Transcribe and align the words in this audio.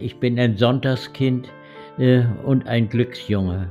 ich 0.00 0.18
bin 0.18 0.38
ein 0.38 0.56
Sonntagskind 0.56 1.48
äh, 1.98 2.22
und 2.44 2.66
ein 2.66 2.88
Glücksjunge. 2.88 3.68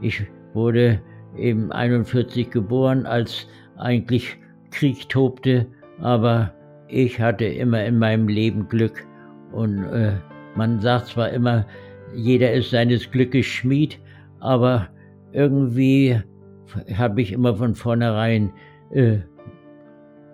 Ich 0.00 0.22
wurde 0.52 1.00
eben 1.36 1.72
41 1.72 2.50
geboren, 2.50 3.06
als 3.06 3.46
eigentlich 3.76 4.36
Krieg 4.70 5.08
tobte, 5.08 5.66
aber 6.00 6.52
ich 6.88 7.20
hatte 7.20 7.44
immer 7.44 7.84
in 7.84 7.98
meinem 7.98 8.28
Leben 8.28 8.68
Glück 8.68 9.06
und 9.52 9.84
äh, 9.84 10.12
man 10.56 10.80
sagt 10.80 11.08
zwar 11.08 11.30
immer, 11.30 11.66
jeder 12.14 12.52
ist 12.52 12.70
seines 12.70 13.10
Glückes 13.10 13.46
Schmied, 13.46 13.98
aber 14.40 14.88
irgendwie 15.32 16.20
habe 16.96 17.22
ich 17.22 17.32
immer 17.32 17.56
von 17.56 17.74
vornherein 17.74 18.52
äh, 18.90 19.18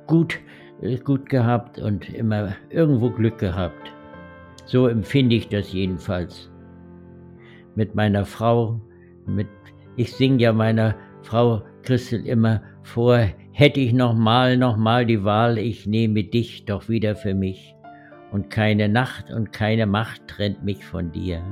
gut, 0.06 0.38
äh, 0.82 0.96
gut 0.98 1.28
gehabt 1.28 1.78
und 1.78 2.12
immer 2.12 2.54
irgendwo 2.70 3.10
Glück 3.10 3.38
gehabt. 3.38 3.92
So 4.70 4.86
empfinde 4.86 5.34
ich 5.34 5.48
das 5.48 5.72
jedenfalls. 5.72 6.48
Mit 7.74 7.96
meiner 7.96 8.24
Frau, 8.24 8.80
mit, 9.26 9.48
ich 9.96 10.12
singe 10.12 10.44
ja 10.44 10.52
meiner 10.52 10.94
Frau 11.22 11.64
Christel 11.82 12.24
immer 12.24 12.62
vor, 12.84 13.18
hätte 13.50 13.80
ich 13.80 13.92
noch 13.92 14.14
mal, 14.14 14.56
noch 14.56 14.76
mal 14.76 15.04
die 15.06 15.24
Wahl, 15.24 15.58
ich 15.58 15.88
nehme 15.88 16.22
dich 16.22 16.66
doch 16.66 16.88
wieder 16.88 17.16
für 17.16 17.34
mich. 17.34 17.74
Und 18.30 18.48
keine 18.48 18.88
Nacht 18.88 19.32
und 19.32 19.52
keine 19.52 19.86
Macht 19.86 20.28
trennt 20.28 20.62
mich 20.62 20.84
von 20.84 21.10
dir. 21.10 21.42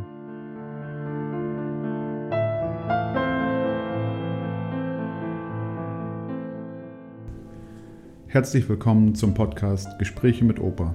Herzlich 8.28 8.68
willkommen 8.68 9.16
zum 9.16 9.34
Podcast 9.34 9.98
Gespräche 9.98 10.44
mit 10.44 10.60
Opa. 10.60 10.94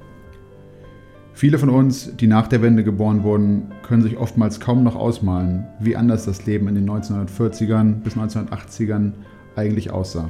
Viele 1.33 1.57
von 1.57 1.69
uns, 1.69 2.15
die 2.17 2.27
nach 2.27 2.47
der 2.47 2.61
Wende 2.61 2.83
geboren 2.83 3.23
wurden, 3.23 3.71
können 3.83 4.01
sich 4.01 4.17
oftmals 4.17 4.59
kaum 4.59 4.83
noch 4.83 4.95
ausmalen, 4.95 5.65
wie 5.79 5.95
anders 5.95 6.25
das 6.25 6.45
Leben 6.45 6.67
in 6.67 6.75
den 6.75 6.89
1940ern 6.89 8.01
bis 8.01 8.15
1980ern 8.15 9.13
eigentlich 9.55 9.91
aussah. 9.91 10.29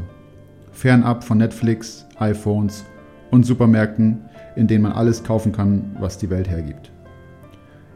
Fernab 0.71 1.23
von 1.23 1.39
Netflix, 1.39 2.05
iPhones 2.17 2.85
und 3.29 3.45
Supermärkten, 3.45 4.21
in 4.55 4.67
denen 4.67 4.83
man 4.83 4.93
alles 4.93 5.23
kaufen 5.23 5.51
kann, 5.51 5.95
was 5.99 6.17
die 6.17 6.29
Welt 6.29 6.49
hergibt. 6.49 6.91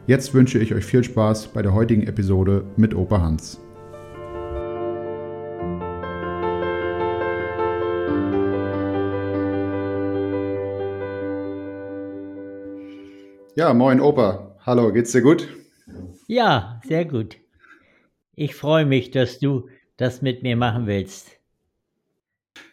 Jetzt 0.06 0.34
wünsche 0.34 0.58
ich 0.58 0.74
euch 0.74 0.84
viel 0.84 1.02
Spaß 1.02 1.48
bei 1.48 1.62
der 1.62 1.74
heutigen 1.74 2.06
Episode 2.06 2.64
mit 2.76 2.94
Opa 2.94 3.20
Hans. 3.20 3.60
Ja, 13.58 13.72
moin 13.72 14.02
Opa. 14.02 14.54
Hallo, 14.66 14.92
geht's 14.92 15.12
dir 15.12 15.22
gut? 15.22 15.48
Ja, 16.26 16.78
sehr 16.86 17.06
gut. 17.06 17.38
Ich 18.34 18.54
freue 18.54 18.84
mich, 18.84 19.12
dass 19.12 19.38
du 19.38 19.70
das 19.96 20.20
mit 20.20 20.42
mir 20.42 20.58
machen 20.58 20.86
willst. 20.86 21.30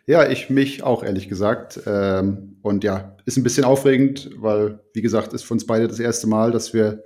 Ja, 0.08 0.30
ich 0.30 0.50
mich 0.50 0.84
auch, 0.84 1.02
ehrlich 1.02 1.30
gesagt. 1.30 1.80
Ähm, 1.86 2.58
und 2.64 2.84
ja, 2.84 3.16
ist 3.24 3.38
ein 3.38 3.44
bisschen 3.44 3.64
aufregend, 3.64 4.32
weil, 4.36 4.82
wie 4.92 5.02
gesagt, 5.02 5.32
ist 5.32 5.44
für 5.44 5.54
uns 5.54 5.66
beide 5.66 5.88
das 5.88 6.02
erste 6.02 6.28
Mal, 6.28 6.52
dass 6.52 6.74
wir 6.74 7.06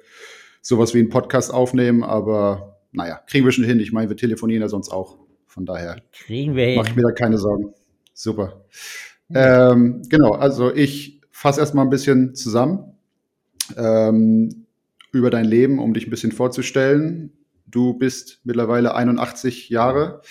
sowas 0.63 0.95
wie 0.95 0.99
einen 0.99 1.09
Podcast 1.09 1.53
aufnehmen. 1.53 2.03
Aber 2.03 2.79
naja, 2.91 3.21
kriegen 3.27 3.45
wir 3.45 3.51
schon 3.51 3.63
hin. 3.63 3.79
Ich 3.79 3.91
meine, 3.91 4.09
wir 4.09 4.17
telefonieren 4.17 4.63
ja 4.63 4.69
sonst 4.69 4.89
auch. 4.89 5.19
Von 5.45 5.67
daher 5.67 6.01
kriegen 6.11 6.55
wir 6.55 6.65
hin. 6.65 6.77
Mach 6.77 6.87
ich 6.87 6.95
mir 6.95 7.03
da 7.03 7.11
keine 7.11 7.37
Sorgen. 7.37 7.75
Super. 8.15 8.65
Ähm, 9.31 10.01
genau, 10.09 10.31
also 10.31 10.73
ich 10.73 11.21
fasse 11.29 11.59
erstmal 11.59 11.85
ein 11.85 11.91
bisschen 11.91 12.33
zusammen 12.33 12.96
ähm, 13.77 14.67
über 15.11 15.29
dein 15.29 15.45
Leben, 15.45 15.79
um 15.79 15.93
dich 15.93 16.07
ein 16.07 16.11
bisschen 16.11 16.31
vorzustellen. 16.31 17.31
Du 17.65 17.93
bist 17.93 18.39
mittlerweile 18.43 18.95
81 18.95 19.69
Jahre 19.69 20.21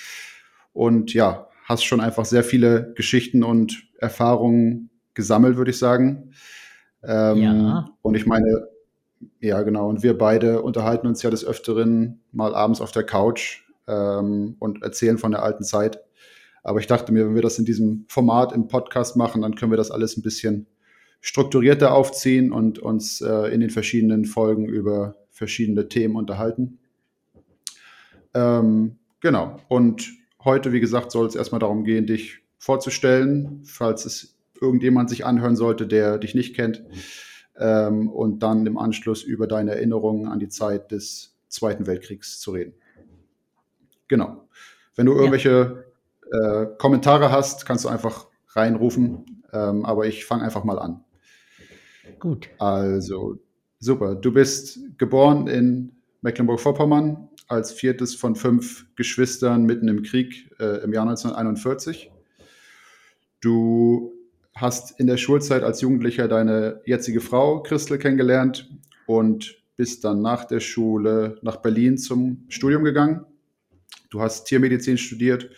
und 0.73 1.13
ja, 1.13 1.49
hast 1.65 1.85
schon 1.85 2.01
einfach 2.01 2.25
sehr 2.25 2.45
viele 2.45 2.93
Geschichten 2.95 3.43
und 3.43 3.85
Erfahrungen 3.99 4.91
gesammelt, 5.15 5.57
würde 5.57 5.71
ich 5.71 5.79
sagen. 5.79 6.31
Ähm, 7.03 7.39
ja. 7.39 7.91
Und 8.03 8.15
ich 8.15 8.27
meine, 8.27 8.69
ja, 9.41 9.63
genau. 9.63 9.89
Und 9.89 10.03
wir 10.03 10.17
beide 10.17 10.63
unterhalten 10.63 11.07
uns 11.07 11.23
ja 11.23 11.31
des 11.31 11.45
Öfteren 11.45 12.21
mal 12.33 12.55
abends 12.55 12.81
auf 12.81 12.93
der 12.93 13.05
Couch 13.05 13.63
ähm, 13.87 14.57
und 14.59 14.83
erzählen 14.83 15.19
von 15.19 15.33
der 15.33 15.43
alten 15.43 15.65
Zeit. 15.65 16.01
Aber 16.63 16.81
ich 16.81 16.87
dachte 16.87 17.13
mir, 17.13 17.27
wenn 17.27 17.35
wir 17.35 17.43
das 17.43 17.59
in 17.59 17.65
diesem 17.65 18.07
Format 18.09 18.53
im 18.53 18.69
Podcast 18.69 19.17
machen, 19.17 19.43
dann 19.43 19.55
können 19.55 19.73
wir 19.73 19.77
das 19.77 19.91
alles 19.91 20.17
ein 20.17 20.23
bisschen 20.23 20.67
strukturierter 21.27 21.93
aufziehen 21.93 22.53
und 22.53 22.79
uns 22.79 23.21
äh, 23.21 23.53
in 23.53 23.61
den 23.61 23.71
verschiedenen 23.71 24.27
Folgen 24.27 24.67
über 24.69 25.17
verschiedene 25.33 25.89
Themen 25.89 26.15
unterhalten. 26.15 26.79
Ähm, 28.33 28.99
genau. 29.21 29.57
Und 29.67 30.09
heute, 30.45 30.73
wie 30.73 30.79
gesagt, 30.79 31.11
soll 31.11 31.27
es 31.27 31.35
erstmal 31.35 31.59
darum 31.59 31.83
gehen, 31.83 32.07
dich 32.07 32.45
vorzustellen, 32.59 33.63
falls 33.65 34.05
es 34.05 34.37
irgendjemand 34.61 35.11
sich 35.11 35.27
anhören 35.27 35.57
sollte, 35.57 35.89
der 35.89 36.19
dich 36.19 36.37
nicht 36.37 36.55
kennt. 36.55 36.85
Ähm, 37.59 38.09
und 38.09 38.45
dann 38.45 38.65
im 38.65 38.79
Anschluss 38.79 39.25
über 39.25 39.49
deine 39.49 39.73
Erinnerungen 39.73 40.29
an 40.29 40.39
die 40.39 40.49
Zeit 40.49 40.93
des 40.93 41.37
Zweiten 41.49 41.89
Weltkriegs 41.89 42.39
zu 42.39 42.53
reden. 42.53 42.75
Genau. 44.07 44.47
Wenn 44.95 45.07
du 45.07 45.13
irgendwelche 45.13 45.85
ja. 46.33 46.63
äh, 46.63 46.69
Kommentare 46.79 47.33
hast, 47.33 47.67
kannst 47.67 47.85
du 47.85 47.89
einfach 47.89 48.29
reinrufen. 48.51 49.43
Ähm, 49.53 49.85
aber 49.85 50.07
ich 50.07 50.25
fange 50.25 50.45
einfach 50.45 50.63
mal 50.63 50.79
an. 50.79 51.03
Gut. 52.19 52.49
Also, 52.59 53.39
super. 53.79 54.15
Du 54.15 54.33
bist 54.33 54.79
geboren 54.99 55.49
in 55.49 55.93
Mecklenburg-Vorpommern 56.23 57.29
als 57.49 57.73
viertes 57.73 58.15
von 58.15 58.35
fünf 58.35 58.87
Geschwistern 58.97 59.65
mitten 59.65 59.89
im 59.89 60.03
Krieg 60.03 60.51
äh, 60.59 60.83
im 60.83 60.93
Jahr 60.93 61.09
1941. 61.09 62.11
Du 63.41 64.13
hast 64.55 64.99
in 64.99 65.07
der 65.07 65.19
Schulzeit 65.19 65.63
als 65.63 65.81
Jugendlicher 65.81 66.29
deine 66.29 66.81
jetzige 66.85 67.21
Frau 67.21 67.63
Christel 67.63 67.99
kennengelernt 67.99 68.71
und 69.07 69.57
bist 69.77 70.05
dann 70.05 70.23
nach 70.23 70.45
der 70.47 70.61
Schule 70.61 71.39
nach 71.43 71.57
Berlin 71.57 71.99
zum 71.99 72.47
Studium 72.49 72.83
gegangen. 72.83 73.25
Du 74.11 74.21
hast 74.21 74.45
Tiermedizin 74.47 74.99
studiert 74.99 75.51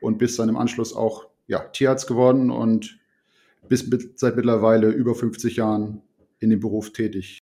und 0.00 0.18
bist 0.18 0.38
dann 0.38 0.48
im 0.48 0.56
Anschluss 0.56 0.94
auch 0.94 1.28
ja, 1.46 1.60
Tierarzt 1.60 2.06
geworden 2.06 2.50
und 2.50 2.99
bist 3.70 3.88
mit, 3.88 4.18
seit 4.18 4.36
mittlerweile 4.36 4.88
über 4.90 5.14
50 5.14 5.56
Jahren 5.56 6.02
in 6.40 6.50
dem 6.50 6.58
Beruf 6.58 6.92
tätig. 6.92 7.38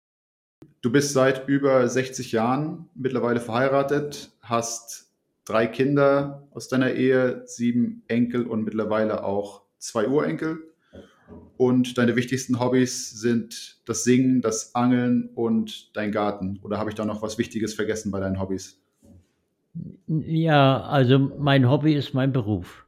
Du 0.81 0.91
bist 0.91 1.13
seit 1.13 1.49
über 1.49 1.87
60 1.87 2.33
Jahren 2.33 2.89
mittlerweile 2.95 3.41
verheiratet, 3.41 4.31
hast 4.41 5.13
drei 5.45 5.67
Kinder 5.67 6.47
aus 6.53 6.69
deiner 6.69 6.93
Ehe, 6.93 7.43
sieben 7.47 8.05
Enkel 8.07 8.47
und 8.47 8.63
mittlerweile 8.63 9.25
auch 9.25 9.63
zwei 9.79 10.07
Urenkel. 10.07 10.61
Und 11.57 11.99
deine 11.99 12.15
wichtigsten 12.15 12.61
Hobbys 12.61 13.11
sind 13.11 13.81
das 13.85 14.05
Singen, 14.05 14.43
das 14.43 14.77
Angeln 14.77 15.31
und 15.35 15.97
dein 15.97 16.13
Garten. 16.13 16.61
Oder 16.63 16.79
habe 16.79 16.91
ich 16.91 16.95
da 16.95 17.05
noch 17.05 17.23
was 17.23 17.37
Wichtiges 17.37 17.75
vergessen 17.75 18.13
bei 18.13 18.21
deinen 18.21 18.41
Hobbys? 18.41 18.81
Ja, 20.07 20.83
also 20.83 21.19
mein 21.19 21.69
Hobby 21.69 21.95
ist 21.95 22.15
mein 22.15 22.33
Beruf 22.33 22.82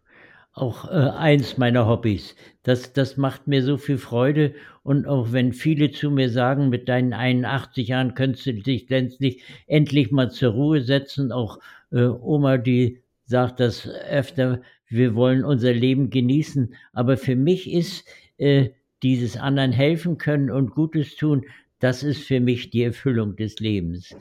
auch 0.54 0.88
äh, 0.88 1.10
eins 1.10 1.58
meiner 1.58 1.86
Hobbys. 1.86 2.36
Das, 2.62 2.92
das 2.92 3.16
macht 3.16 3.48
mir 3.48 3.62
so 3.62 3.76
viel 3.76 3.98
Freude. 3.98 4.54
Und 4.82 5.06
auch 5.06 5.32
wenn 5.32 5.52
viele 5.52 5.90
zu 5.90 6.10
mir 6.10 6.30
sagen, 6.30 6.68
mit 6.68 6.88
deinen 6.88 7.12
81 7.12 7.88
Jahren 7.88 8.14
könntest 8.14 8.46
du 8.46 8.54
dich 8.54 8.90
endlich, 8.90 9.42
endlich 9.66 10.12
mal 10.12 10.30
zur 10.30 10.52
Ruhe 10.52 10.80
setzen. 10.82 11.32
Auch 11.32 11.58
äh, 11.90 12.04
Oma, 12.04 12.56
die 12.58 13.02
sagt 13.26 13.58
das 13.60 13.88
öfter, 13.88 14.62
wir 14.88 15.14
wollen 15.16 15.44
unser 15.44 15.72
Leben 15.72 16.10
genießen. 16.10 16.74
Aber 16.92 17.16
für 17.16 17.36
mich 17.36 17.72
ist 17.72 18.04
äh, 18.38 18.70
dieses 19.02 19.36
anderen 19.36 19.72
helfen 19.72 20.18
können 20.18 20.50
und 20.50 20.70
Gutes 20.70 21.16
tun, 21.16 21.44
das 21.80 22.02
ist 22.04 22.22
für 22.22 22.40
mich 22.40 22.70
die 22.70 22.82
Erfüllung 22.82 23.34
des 23.36 23.58
Lebens. 23.58 24.14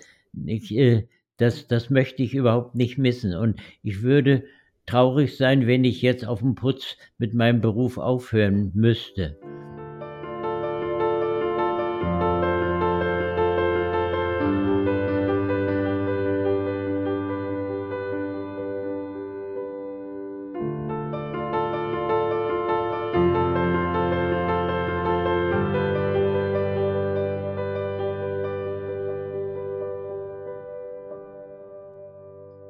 Ich, 0.45 0.75
äh, 0.75 1.07
das, 1.37 1.67
das 1.67 1.91
möchte 1.91 2.23
ich 2.23 2.33
überhaupt 2.33 2.73
nicht 2.73 2.97
missen. 2.97 3.35
Und 3.35 3.59
ich 3.83 4.01
würde 4.01 4.43
traurig 4.85 5.37
sein, 5.37 5.67
wenn 5.67 5.83
ich 5.83 6.01
jetzt 6.01 6.25
auf 6.25 6.39
dem 6.39 6.55
Putz 6.55 6.97
mit 7.17 7.33
meinem 7.33 7.61
Beruf 7.61 7.97
aufhören 7.97 8.71
müsste. 8.73 9.37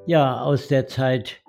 Ja, 0.05 0.41
aus 0.41 0.67
der 0.67 0.85
Zeit 0.87 1.42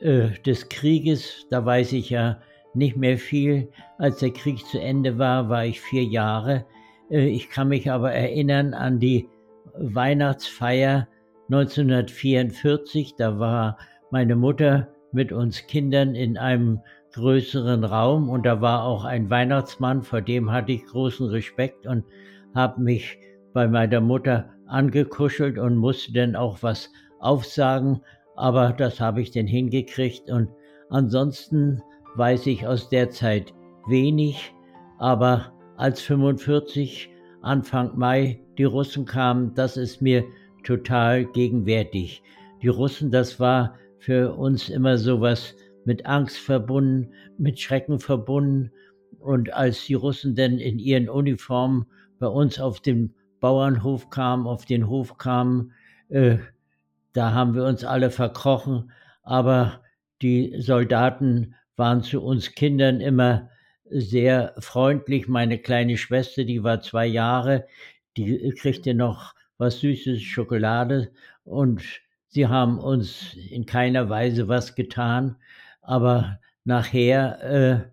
äh, 0.00 0.30
des 0.46 0.68
Krieges, 0.68 1.46
da 1.50 1.64
weiß 1.64 1.92
ich 1.92 2.10
ja 2.10 2.40
nicht 2.74 2.96
mehr 2.96 3.18
viel. 3.18 3.68
Als 3.98 4.18
der 4.18 4.30
Krieg 4.30 4.64
zu 4.66 4.80
Ende 4.80 5.18
war, 5.18 5.48
war 5.48 5.64
ich 5.64 5.80
vier 5.80 6.04
Jahre. 6.04 6.64
Äh, 7.10 7.28
ich 7.28 7.50
kann 7.50 7.68
mich 7.68 7.90
aber 7.90 8.12
erinnern 8.12 8.74
an 8.74 8.98
die 8.98 9.28
Weihnachtsfeier 9.74 11.08
1944. 11.50 13.16
Da 13.16 13.38
war 13.38 13.78
meine 14.10 14.36
Mutter 14.36 14.88
mit 15.12 15.32
uns 15.32 15.66
Kindern 15.66 16.14
in 16.14 16.38
einem 16.38 16.80
größeren 17.12 17.84
Raum 17.84 18.28
und 18.28 18.46
da 18.46 18.60
war 18.60 18.84
auch 18.84 19.04
ein 19.04 19.30
Weihnachtsmann, 19.30 20.02
vor 20.02 20.20
dem 20.20 20.52
hatte 20.52 20.72
ich 20.72 20.86
großen 20.86 21.26
Respekt 21.28 21.86
und 21.86 22.04
habe 22.54 22.80
mich 22.80 23.18
bei 23.52 23.66
meiner 23.66 24.00
Mutter 24.00 24.50
angekuschelt 24.66 25.58
und 25.58 25.76
musste 25.76 26.12
dann 26.12 26.36
auch 26.36 26.62
was 26.62 26.90
aufsagen, 27.18 28.00
aber 28.36 28.72
das 28.72 29.00
habe 29.00 29.20
ich 29.20 29.30
denn 29.30 29.46
hingekriegt 29.46 30.30
und 30.30 30.48
ansonsten 30.88 31.82
weiß 32.16 32.46
ich 32.46 32.66
aus 32.66 32.88
der 32.88 33.10
Zeit 33.10 33.54
wenig, 33.86 34.54
aber 34.98 35.52
als 35.76 36.00
45 36.02 37.10
Anfang 37.42 37.96
Mai 37.96 38.40
die 38.58 38.64
Russen 38.64 39.06
kamen, 39.06 39.54
das 39.54 39.76
ist 39.76 40.02
mir 40.02 40.24
total 40.64 41.24
gegenwärtig. 41.24 42.22
Die 42.62 42.68
Russen, 42.68 43.10
das 43.10 43.40
war 43.40 43.76
für 43.98 44.34
uns 44.34 44.68
immer 44.68 44.98
sowas 44.98 45.54
mit 45.84 46.04
Angst 46.06 46.38
verbunden, 46.38 47.12
mit 47.38 47.58
Schrecken 47.58 47.98
verbunden. 47.98 48.70
Und 49.18 49.52
als 49.54 49.86
die 49.86 49.94
Russen 49.94 50.34
denn 50.34 50.58
in 50.58 50.78
ihren 50.78 51.08
Uniformen 51.08 51.86
bei 52.18 52.26
uns 52.26 52.60
auf 52.60 52.80
den 52.80 53.14
Bauernhof 53.40 54.10
kamen, 54.10 54.46
auf 54.46 54.66
den 54.66 54.88
Hof 54.88 55.16
kamen, 55.16 55.72
äh, 56.08 56.38
da 57.12 57.32
haben 57.32 57.54
wir 57.54 57.64
uns 57.64 57.84
alle 57.84 58.10
verkrochen, 58.10 58.92
aber 59.22 59.82
die 60.22 60.54
Soldaten 60.58 61.54
waren 61.76 62.02
zu 62.02 62.22
uns 62.22 62.54
Kindern 62.54 63.00
immer 63.00 63.48
sehr 63.84 64.54
freundlich. 64.58 65.28
Meine 65.28 65.58
kleine 65.58 65.96
Schwester, 65.96 66.44
die 66.44 66.62
war 66.62 66.80
zwei 66.80 67.06
Jahre, 67.06 67.66
die 68.16 68.52
kriegte 68.56 68.94
noch 68.94 69.34
was 69.58 69.80
Süßes, 69.80 70.22
Schokolade 70.22 71.10
und 71.44 71.82
sie 72.28 72.46
haben 72.46 72.78
uns 72.78 73.34
in 73.34 73.66
keiner 73.66 74.08
Weise 74.08 74.48
was 74.48 74.74
getan, 74.74 75.36
aber 75.82 76.38
nachher, 76.64 77.42
äh, 77.42 77.90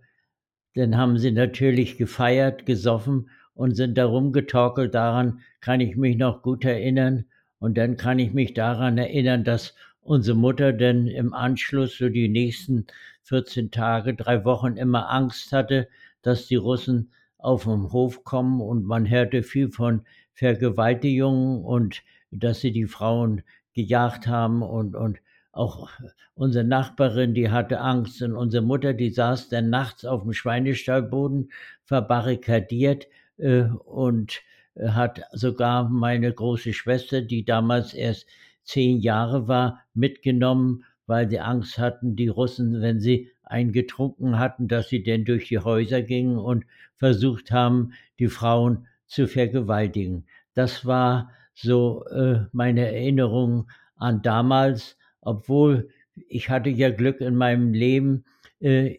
dann 0.80 0.98
haben 0.98 1.18
sie 1.18 1.31
natürlich 1.31 1.98
gefeiert, 1.98 2.66
gesoffen 2.66 3.30
und 3.56 3.75
sind 3.75 3.98
da 3.98 4.06
rumgetorkelt. 4.06 4.94
Daran 4.94 5.40
kann 5.60 5.80
ich 5.80 5.96
mich 5.96 6.18
noch 6.18 6.44
gut 6.44 6.64
erinnern. 6.64 7.25
Und 7.59 7.77
dann 7.77 7.98
kann 7.98 8.19
ich 8.19 8.33
mich 8.33 8.54
daran 8.54 8.98
erinnern, 8.98 9.44
dass 9.44 9.75
unsere 10.01 10.38
Mutter 10.38 10.74
denn 10.74 11.07
im 11.07 11.33
Anschluss 11.33 11.98
so 11.98 12.09
die 12.09 12.30
nächsten 12.30 12.88
14 13.24 13.71
Tage, 13.71 14.13
drei 14.13 14.45
Wochen 14.45 14.77
immer 14.77 15.09
Angst 15.09 15.51
hatte, 15.51 15.88
dass 16.21 16.48
die 16.48 16.56
Russen 16.56 17.12
auf 17.38 17.63
den 17.63 17.92
Hof 17.92 18.24
kommen. 18.24 18.62
Und 18.62 18.86
man 18.86 19.09
hörte 19.09 19.44
viel 19.44 19.69
von 19.69 20.01
Vergewaltigungen 20.33 21.63
und 21.63 22.04
dass 22.31 22.62
sie 22.62 22.71
die 22.71 22.86
Frauen 22.86 23.42
gejagt 23.74 24.27
haben. 24.27 24.62
Und, 24.62 24.95
und 24.95 25.19
auch 25.51 25.89
unsere 26.36 26.63
Nachbarin, 26.63 27.33
die 27.33 27.50
hatte 27.50 27.81
Angst. 27.81 28.21
Und 28.21 28.36
unsere 28.36 28.63
Mutter, 28.63 28.94
die 28.94 29.09
saß 29.09 29.50
dann 29.50 29.69
nachts 29.69 30.06
auf 30.06 30.24
dem 30.24 30.33
Schweinestallboden 30.33 31.51
verbarrikadiert 31.83 33.07
äh, 33.38 33.63
und 33.63 34.42
hat 34.85 35.21
sogar 35.31 35.89
meine 35.89 36.31
große 36.31 36.74
Schwester, 36.74 37.21
die 37.21 37.45
damals 37.45 37.94
erst 37.94 38.27
zehn 38.63 39.00
Jahre 39.00 39.47
war, 39.47 39.81
mitgenommen, 39.94 40.83
weil 41.06 41.29
sie 41.29 41.39
Angst 41.39 41.77
hatten, 41.77 42.15
die 42.15 42.27
Russen, 42.27 42.81
wenn 42.81 43.00
sie 43.00 43.31
eingetrunken 43.44 44.38
hatten, 44.39 44.68
dass 44.68 44.89
sie 44.89 45.03
denn 45.03 45.24
durch 45.24 45.47
die 45.47 45.59
Häuser 45.59 46.01
gingen 46.01 46.38
und 46.38 46.65
versucht 46.95 47.51
haben, 47.51 47.94
die 48.19 48.27
Frauen 48.27 48.88
zu 49.06 49.27
vergewaltigen. 49.27 50.25
Das 50.53 50.85
war 50.85 51.31
so 51.53 52.06
äh, 52.07 52.45
meine 52.51 52.88
Erinnerung 52.88 53.69
an 53.95 54.21
damals, 54.21 54.97
obwohl 55.21 55.89
ich 56.27 56.50
hatte 56.50 56.69
ja 56.69 56.89
Glück 56.89 57.21
in 57.21 57.35
meinem 57.35 57.73
Leben. 57.73 58.25
Äh, 58.59 58.97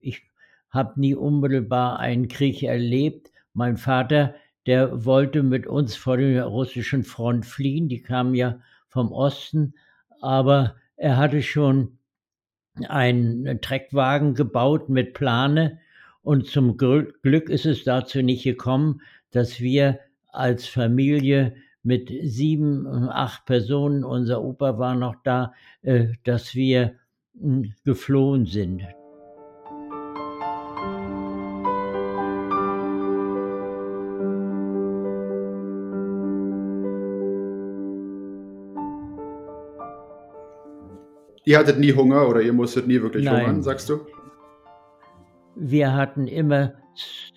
ich 0.00 0.22
habe 0.70 1.00
nie 1.00 1.14
unmittelbar 1.14 1.98
einen 1.98 2.28
Krieg 2.28 2.62
erlebt. 2.62 3.30
Mein 3.54 3.76
Vater, 3.76 4.34
der 4.68 5.06
wollte 5.06 5.42
mit 5.42 5.66
uns 5.66 5.96
vor 5.96 6.18
der 6.18 6.44
russischen 6.44 7.02
Front 7.02 7.46
fliehen. 7.46 7.88
Die 7.88 8.02
kamen 8.02 8.34
ja 8.34 8.60
vom 8.88 9.12
Osten, 9.12 9.72
aber 10.20 10.76
er 10.96 11.16
hatte 11.16 11.40
schon 11.40 11.96
einen 12.86 13.62
Treckwagen 13.62 14.34
gebaut 14.34 14.90
mit 14.90 15.14
Plane 15.14 15.78
und 16.20 16.48
zum 16.48 16.76
Glück 16.76 17.48
ist 17.48 17.64
es 17.64 17.84
dazu 17.84 18.20
nicht 18.20 18.44
gekommen, 18.44 19.00
dass 19.30 19.58
wir 19.58 20.00
als 20.32 20.66
Familie 20.66 21.56
mit 21.82 22.12
sieben, 22.24 23.08
acht 23.08 23.46
Personen, 23.46 24.04
unser 24.04 24.44
Opa 24.44 24.78
war 24.78 24.94
noch 24.94 25.14
da, 25.24 25.54
äh, 25.80 26.08
dass 26.24 26.54
wir 26.54 26.96
hm, 27.40 27.72
geflohen 27.84 28.44
sind. 28.44 28.82
Ihr 41.48 41.58
hattet 41.58 41.78
nie 41.78 41.94
Hunger 41.94 42.28
oder 42.28 42.42
ihr 42.42 42.52
musstet 42.52 42.86
nie 42.86 43.00
wirklich 43.00 43.24
Nein. 43.24 43.40
hungern, 43.40 43.62
sagst 43.62 43.88
du? 43.88 44.00
Wir 45.56 45.94
hatten 45.94 46.26
immer 46.26 46.74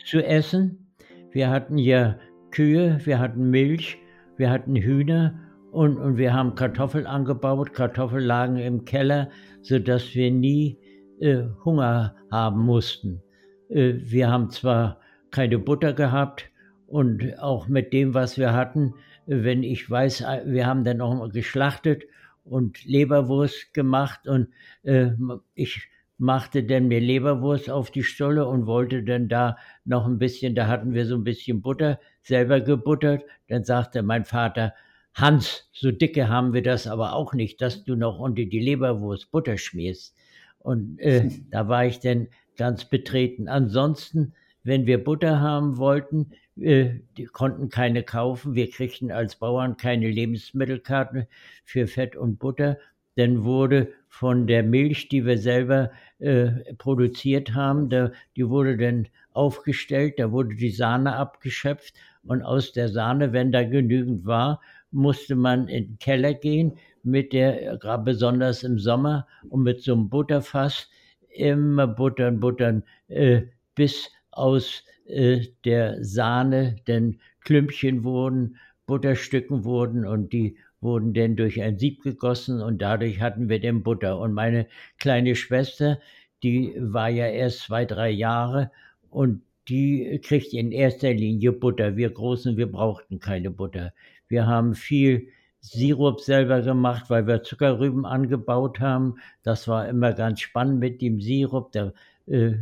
zu 0.05 0.21
essen. 0.21 0.91
Wir 1.31 1.49
hatten 1.49 1.77
ja 1.77 2.19
Kühe, 2.51 2.99
wir 3.05 3.19
hatten 3.19 3.49
Milch, 3.49 3.99
wir 4.35 4.49
hatten 4.49 4.75
Hühner 4.75 5.39
und, 5.71 5.95
und 5.95 6.17
wir 6.17 6.33
haben 6.33 6.55
Kartoffeln 6.55 7.07
angebaut. 7.07 7.71
Kartoffeln 7.71 8.25
lagen 8.25 8.57
im 8.57 8.83
Keller, 8.83 9.29
sodass 9.61 10.13
wir 10.13 10.29
nie 10.29 10.77
äh, 11.21 11.43
Hunger 11.63 12.13
haben 12.29 12.65
mussten. 12.65 13.23
Äh, 13.69 13.93
wir 13.95 14.29
haben 14.29 14.49
zwar 14.49 14.99
keine 15.29 15.57
Butter 15.57 15.93
gehabt 15.93 16.49
und 16.85 17.39
auch 17.39 17.69
mit 17.69 17.93
dem, 17.93 18.13
was 18.13 18.37
wir 18.37 18.51
hatten, 18.51 18.93
wenn 19.25 19.63
ich 19.63 19.89
weiß, 19.89 20.25
wir 20.47 20.67
haben 20.67 20.83
dann 20.83 20.99
auch 20.99 21.15
mal 21.15 21.29
geschlachtet 21.29 22.03
und 22.51 22.83
Leberwurst 22.83 23.73
gemacht 23.73 24.27
und 24.27 24.49
äh, 24.83 25.11
ich 25.55 25.87
machte 26.17 26.65
dann 26.65 26.89
mir 26.89 26.99
Leberwurst 26.99 27.69
auf 27.69 27.91
die 27.91 28.03
Stulle 28.03 28.45
und 28.45 28.65
wollte 28.65 29.03
dann 29.03 29.29
da 29.29 29.57
noch 29.85 30.05
ein 30.05 30.19
bisschen, 30.19 30.53
da 30.53 30.67
hatten 30.67 30.93
wir 30.93 31.05
so 31.05 31.15
ein 31.15 31.23
bisschen 31.23 31.61
Butter 31.61 31.97
selber 32.21 32.59
gebuttert. 32.59 33.23
Dann 33.47 33.63
sagte 33.63 34.03
mein 34.03 34.25
Vater, 34.25 34.73
Hans, 35.13 35.69
so 35.71 35.91
dicke 35.91 36.27
haben 36.27 36.51
wir 36.53 36.61
das 36.61 36.87
aber 36.87 37.13
auch 37.13 37.33
nicht, 37.33 37.61
dass 37.61 37.85
du 37.85 37.95
noch 37.95 38.19
unter 38.19 38.43
die 38.43 38.59
Leberwurst 38.59 39.31
Butter 39.31 39.57
schmierst. 39.57 40.13
Und 40.59 40.99
äh, 40.99 41.29
da 41.51 41.69
war 41.69 41.85
ich 41.85 42.01
dann 42.01 42.27
ganz 42.57 42.83
betreten. 42.83 43.47
Ansonsten, 43.47 44.33
wenn 44.63 44.85
wir 44.85 45.01
Butter 45.01 45.39
haben 45.39 45.77
wollten, 45.77 46.31
die 46.55 47.25
konnten 47.31 47.69
keine 47.69 48.03
kaufen. 48.03 48.55
Wir 48.55 48.69
kriegten 48.69 49.11
als 49.11 49.35
Bauern 49.35 49.77
keine 49.77 50.09
Lebensmittelkarte 50.09 51.27
für 51.63 51.87
Fett 51.87 52.15
und 52.15 52.39
Butter. 52.39 52.77
Dann 53.15 53.43
wurde 53.43 53.91
von 54.07 54.47
der 54.47 54.63
Milch, 54.63 55.09
die 55.09 55.25
wir 55.25 55.37
selber 55.37 55.91
äh, 56.19 56.73
produziert 56.77 57.53
haben, 57.53 57.89
da, 57.89 58.11
die 58.35 58.47
wurde 58.47 58.77
dann 58.77 59.07
aufgestellt, 59.33 60.15
da 60.17 60.31
wurde 60.31 60.55
die 60.55 60.71
Sahne 60.71 61.15
abgeschöpft 61.15 61.93
und 62.23 62.41
aus 62.41 62.73
der 62.73 62.89
Sahne, 62.89 63.33
wenn 63.33 63.51
da 63.51 63.63
genügend 63.63 64.25
war, 64.25 64.61
musste 64.91 65.35
man 65.35 65.67
in 65.67 65.87
den 65.87 65.99
Keller 65.99 66.33
gehen 66.33 66.77
mit 67.03 67.33
der, 67.33 67.77
gerade 67.77 68.03
besonders 68.03 68.63
im 68.63 68.77
Sommer, 68.77 69.27
und 69.49 69.63
mit 69.63 69.81
so 69.81 69.93
einem 69.93 70.09
Butterfass 70.09 70.89
immer 71.29 71.87
buttern, 71.87 72.39
buttern, 72.39 72.83
äh, 73.07 73.43
bis 73.75 74.11
aus 74.31 74.83
äh, 75.11 75.47
der 75.65 76.03
Sahne 76.03 76.77
denn 76.87 77.19
Klümpchen 77.41 78.03
wurden, 78.03 78.57
Butterstücken 78.85 79.63
wurden 79.63 80.05
und 80.05 80.33
die 80.33 80.57
wurden 80.81 81.13
dann 81.13 81.35
durch 81.35 81.61
ein 81.61 81.77
Sieb 81.77 82.01
gegossen 82.01 82.61
und 82.61 82.81
dadurch 82.81 83.21
hatten 83.21 83.49
wir 83.49 83.59
dann 83.59 83.83
Butter. 83.83 84.19
Und 84.19 84.33
meine 84.33 84.67
kleine 84.97 85.35
Schwester, 85.35 85.99
die 86.43 86.73
war 86.77 87.09
ja 87.09 87.27
erst 87.27 87.61
zwei, 87.61 87.85
drei 87.85 88.09
Jahre 88.09 88.71
und 89.09 89.43
die 89.69 90.19
kriegt 90.23 90.53
in 90.53 90.71
erster 90.71 91.13
Linie 91.13 91.51
Butter. 91.51 91.95
Wir 91.95 92.09
Großen, 92.09 92.57
wir 92.57 92.71
brauchten 92.71 93.19
keine 93.19 93.51
Butter. 93.51 93.93
Wir 94.27 94.47
haben 94.47 94.73
viel 94.73 95.27
Sirup 95.59 96.19
selber 96.19 96.61
gemacht, 96.61 97.09
weil 97.09 97.27
wir 97.27 97.43
Zuckerrüben 97.43 98.05
angebaut 98.05 98.79
haben. 98.79 99.15
Das 99.43 99.67
war 99.67 99.87
immer 99.87 100.13
ganz 100.13 100.41
spannend 100.41 100.79
mit 100.79 101.01
dem 101.01 101.21
Sirup. 101.21 101.71
Der, 101.73 101.93
äh, 102.25 102.53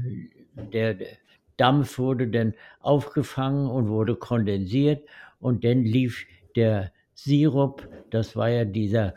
der 0.73 0.97
Dampf 1.59 1.97
wurde 1.97 2.27
dann 2.27 2.53
aufgefangen 2.79 3.67
und 3.67 3.89
wurde 3.89 4.15
kondensiert 4.15 5.07
und 5.39 5.63
dann 5.63 5.83
lief 5.83 6.25
der 6.55 6.91
Sirup, 7.13 7.87
das 8.11 8.35
war 8.35 8.49
ja 8.49 8.65
dieser 8.65 9.15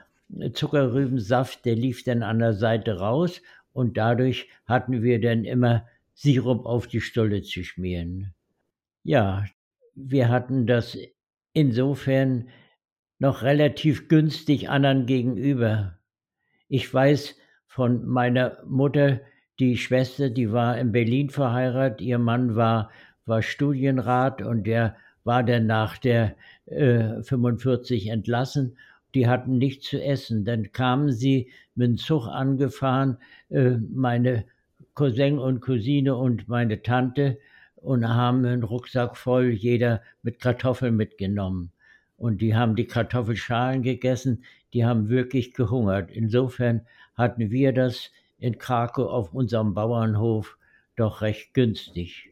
Zuckerrübensaft, 0.52 1.64
der 1.64 1.76
lief 1.76 2.04
dann 2.04 2.22
an 2.22 2.38
der 2.40 2.54
Seite 2.54 2.98
raus 2.98 3.42
und 3.72 3.96
dadurch 3.96 4.48
hatten 4.66 5.02
wir 5.02 5.20
dann 5.20 5.44
immer 5.44 5.86
Sirup 6.14 6.66
auf 6.66 6.86
die 6.86 7.00
Stulle 7.00 7.42
zu 7.42 7.64
schmieren. 7.64 8.34
Ja, 9.04 9.44
wir 9.94 10.28
hatten 10.28 10.66
das 10.66 10.96
insofern 11.52 12.48
noch 13.18 13.42
relativ 13.42 14.08
günstig 14.08 14.68
anderen 14.68 15.06
gegenüber. 15.06 15.98
Ich 16.68 16.92
weiß 16.92 17.36
von 17.66 18.06
meiner 18.06 18.58
Mutter, 18.66 19.20
die 19.58 19.76
Schwester, 19.76 20.30
die 20.30 20.52
war 20.52 20.78
in 20.78 20.92
Berlin 20.92 21.30
verheiratet, 21.30 22.00
ihr 22.00 22.18
Mann 22.18 22.56
war, 22.56 22.90
war 23.26 23.42
Studienrat 23.42 24.42
und 24.42 24.64
der 24.66 24.96
war 25.24 25.42
dann 25.42 25.66
nach 25.66 25.98
der 25.98 26.36
äh, 26.66 27.22
45 27.22 28.08
entlassen. 28.08 28.76
Die 29.14 29.28
hatten 29.28 29.58
nichts 29.58 29.88
zu 29.88 30.02
essen. 30.02 30.44
Dann 30.44 30.72
kamen 30.72 31.12
sie 31.12 31.50
mit 31.74 31.88
dem 31.88 31.96
Zug 31.98 32.26
angefahren, 32.26 33.18
äh, 33.50 33.76
meine 33.92 34.44
Cousin 34.94 35.38
und 35.38 35.60
Cousine 35.60 36.16
und 36.16 36.48
meine 36.48 36.82
Tante 36.82 37.38
und 37.76 38.08
haben 38.08 38.44
einen 38.44 38.62
Rucksack 38.62 39.16
voll, 39.16 39.50
jeder 39.50 40.02
mit 40.22 40.40
Kartoffeln 40.40 40.96
mitgenommen. 40.96 41.72
Und 42.16 42.40
die 42.40 42.54
haben 42.54 42.76
die 42.76 42.86
Kartoffelschalen 42.86 43.82
gegessen, 43.82 44.44
die 44.72 44.84
haben 44.84 45.08
wirklich 45.08 45.54
gehungert. 45.54 46.10
Insofern 46.10 46.82
hatten 47.14 47.50
wir 47.50 47.72
das 47.72 48.10
in 48.42 48.58
Krakow 48.58 49.08
auf 49.08 49.32
unserem 49.32 49.72
Bauernhof 49.72 50.58
doch 50.96 51.22
recht 51.22 51.54
günstig. 51.54 52.28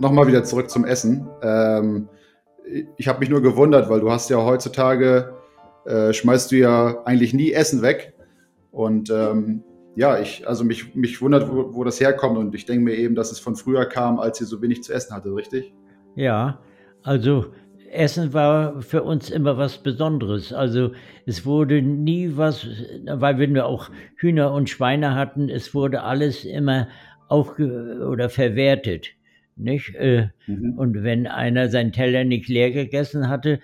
Nochmal 0.00 0.26
wieder 0.26 0.42
zurück 0.42 0.68
zum 0.68 0.84
Essen. 0.84 1.28
Ähm, 1.42 2.08
ich 2.96 3.06
habe 3.06 3.20
mich 3.20 3.30
nur 3.30 3.40
gewundert, 3.40 3.88
weil 3.88 4.00
du 4.00 4.10
hast 4.10 4.30
ja 4.30 4.38
heutzutage, 4.38 5.32
äh, 5.84 6.12
schmeißt 6.12 6.50
du 6.50 6.56
ja 6.56 7.02
eigentlich 7.04 7.32
nie 7.32 7.52
Essen 7.52 7.82
weg. 7.82 8.14
Und 8.72 9.10
ähm, 9.10 9.62
ja, 9.94 10.18
ich, 10.18 10.46
also 10.48 10.64
mich, 10.64 10.94
mich 10.94 11.20
wundert, 11.20 11.50
wo, 11.50 11.74
wo 11.74 11.84
das 11.84 12.00
herkommt. 12.00 12.38
Und 12.38 12.54
ich 12.54 12.64
denke 12.64 12.84
mir 12.84 12.94
eben, 12.96 13.14
dass 13.14 13.32
es 13.32 13.40
von 13.40 13.56
früher 13.56 13.86
kam, 13.86 14.18
als 14.18 14.40
ihr 14.40 14.46
so 14.46 14.62
wenig 14.62 14.82
zu 14.82 14.92
essen 14.92 15.14
hattet, 15.14 15.34
richtig? 15.34 15.72
Ja, 16.14 16.60
also 17.02 17.46
Essen 17.90 18.32
war 18.32 18.80
für 18.80 19.02
uns 19.02 19.30
immer 19.30 19.58
was 19.58 19.78
Besonderes. 19.78 20.52
Also 20.52 20.92
es 21.26 21.44
wurde 21.44 21.82
nie 21.82 22.36
was, 22.36 22.66
weil 23.06 23.38
wir 23.38 23.48
nur 23.48 23.66
auch 23.66 23.90
Hühner 24.16 24.52
und 24.52 24.70
Schweine 24.70 25.14
hatten, 25.14 25.48
es 25.48 25.74
wurde 25.74 26.02
alles 26.02 26.44
immer 26.44 26.88
aufge 27.28 28.06
oder 28.10 28.30
verwertet. 28.30 29.08
Nicht? 29.56 29.94
Äh, 29.94 30.28
mhm. 30.46 30.78
Und 30.78 31.02
wenn 31.02 31.26
einer 31.26 31.68
seinen 31.68 31.92
Teller 31.92 32.24
nicht 32.24 32.48
leer 32.48 32.70
gegessen 32.70 33.28
hatte, 33.28 33.60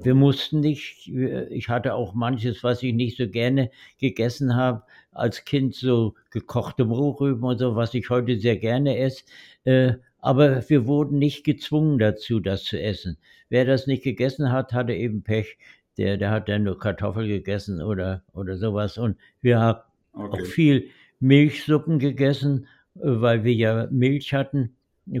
wir 0.00 0.14
mussten 0.14 0.60
nicht, 0.60 1.08
ich 1.08 1.68
hatte 1.68 1.94
auch 1.94 2.14
manches, 2.14 2.64
was 2.64 2.82
ich 2.82 2.94
nicht 2.94 3.18
so 3.18 3.28
gerne 3.28 3.70
gegessen 3.98 4.56
habe, 4.56 4.82
als 5.12 5.44
Kind 5.44 5.74
so 5.74 6.14
gekochte 6.30 6.86
Brohrüben 6.86 7.44
und 7.44 7.58
so, 7.58 7.76
was 7.76 7.92
ich 7.92 8.08
heute 8.08 8.38
sehr 8.38 8.56
gerne 8.56 8.96
esse. 8.96 9.24
Äh, 9.64 9.94
aber 10.20 10.66
wir 10.70 10.86
wurden 10.86 11.18
nicht 11.18 11.44
gezwungen 11.44 11.98
dazu, 11.98 12.40
das 12.40 12.64
zu 12.64 12.80
essen. 12.80 13.18
Wer 13.50 13.66
das 13.66 13.86
nicht 13.86 14.02
gegessen 14.02 14.50
hat, 14.50 14.72
hatte 14.72 14.94
eben 14.94 15.22
Pech. 15.22 15.58
Der, 15.98 16.16
der 16.16 16.30
hat 16.30 16.48
dann 16.48 16.64
nur 16.64 16.78
Kartoffel 16.78 17.28
gegessen 17.28 17.82
oder, 17.82 18.22
oder 18.32 18.56
sowas. 18.56 18.96
Und 18.96 19.18
wir 19.42 19.60
haben 19.60 19.80
okay. 20.14 20.42
auch 20.42 20.46
viel 20.46 20.88
Milchsuppen 21.20 21.98
gegessen, 21.98 22.66
äh, 22.96 23.00
weil 23.02 23.44
wir 23.44 23.52
ja 23.52 23.86
Milch 23.90 24.32
hatten, 24.32 24.74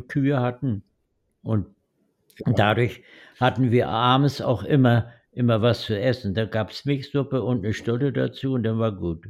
Kühe 0.08 0.40
hatten. 0.40 0.82
Und 1.42 1.66
dadurch 2.46 3.02
hatten 3.38 3.70
wir 3.70 3.88
abends 3.88 4.40
auch 4.40 4.62
immer, 4.64 5.10
immer 5.32 5.62
was 5.62 5.82
zu 5.82 5.98
essen. 5.98 6.34
Da 6.34 6.44
gab 6.44 6.70
es 6.70 6.84
Milchsuppe 6.84 7.42
und 7.42 7.64
eine 7.64 7.74
Stulle 7.74 8.12
dazu 8.12 8.52
und 8.52 8.62
dann 8.62 8.78
war 8.78 8.92
gut. 8.92 9.26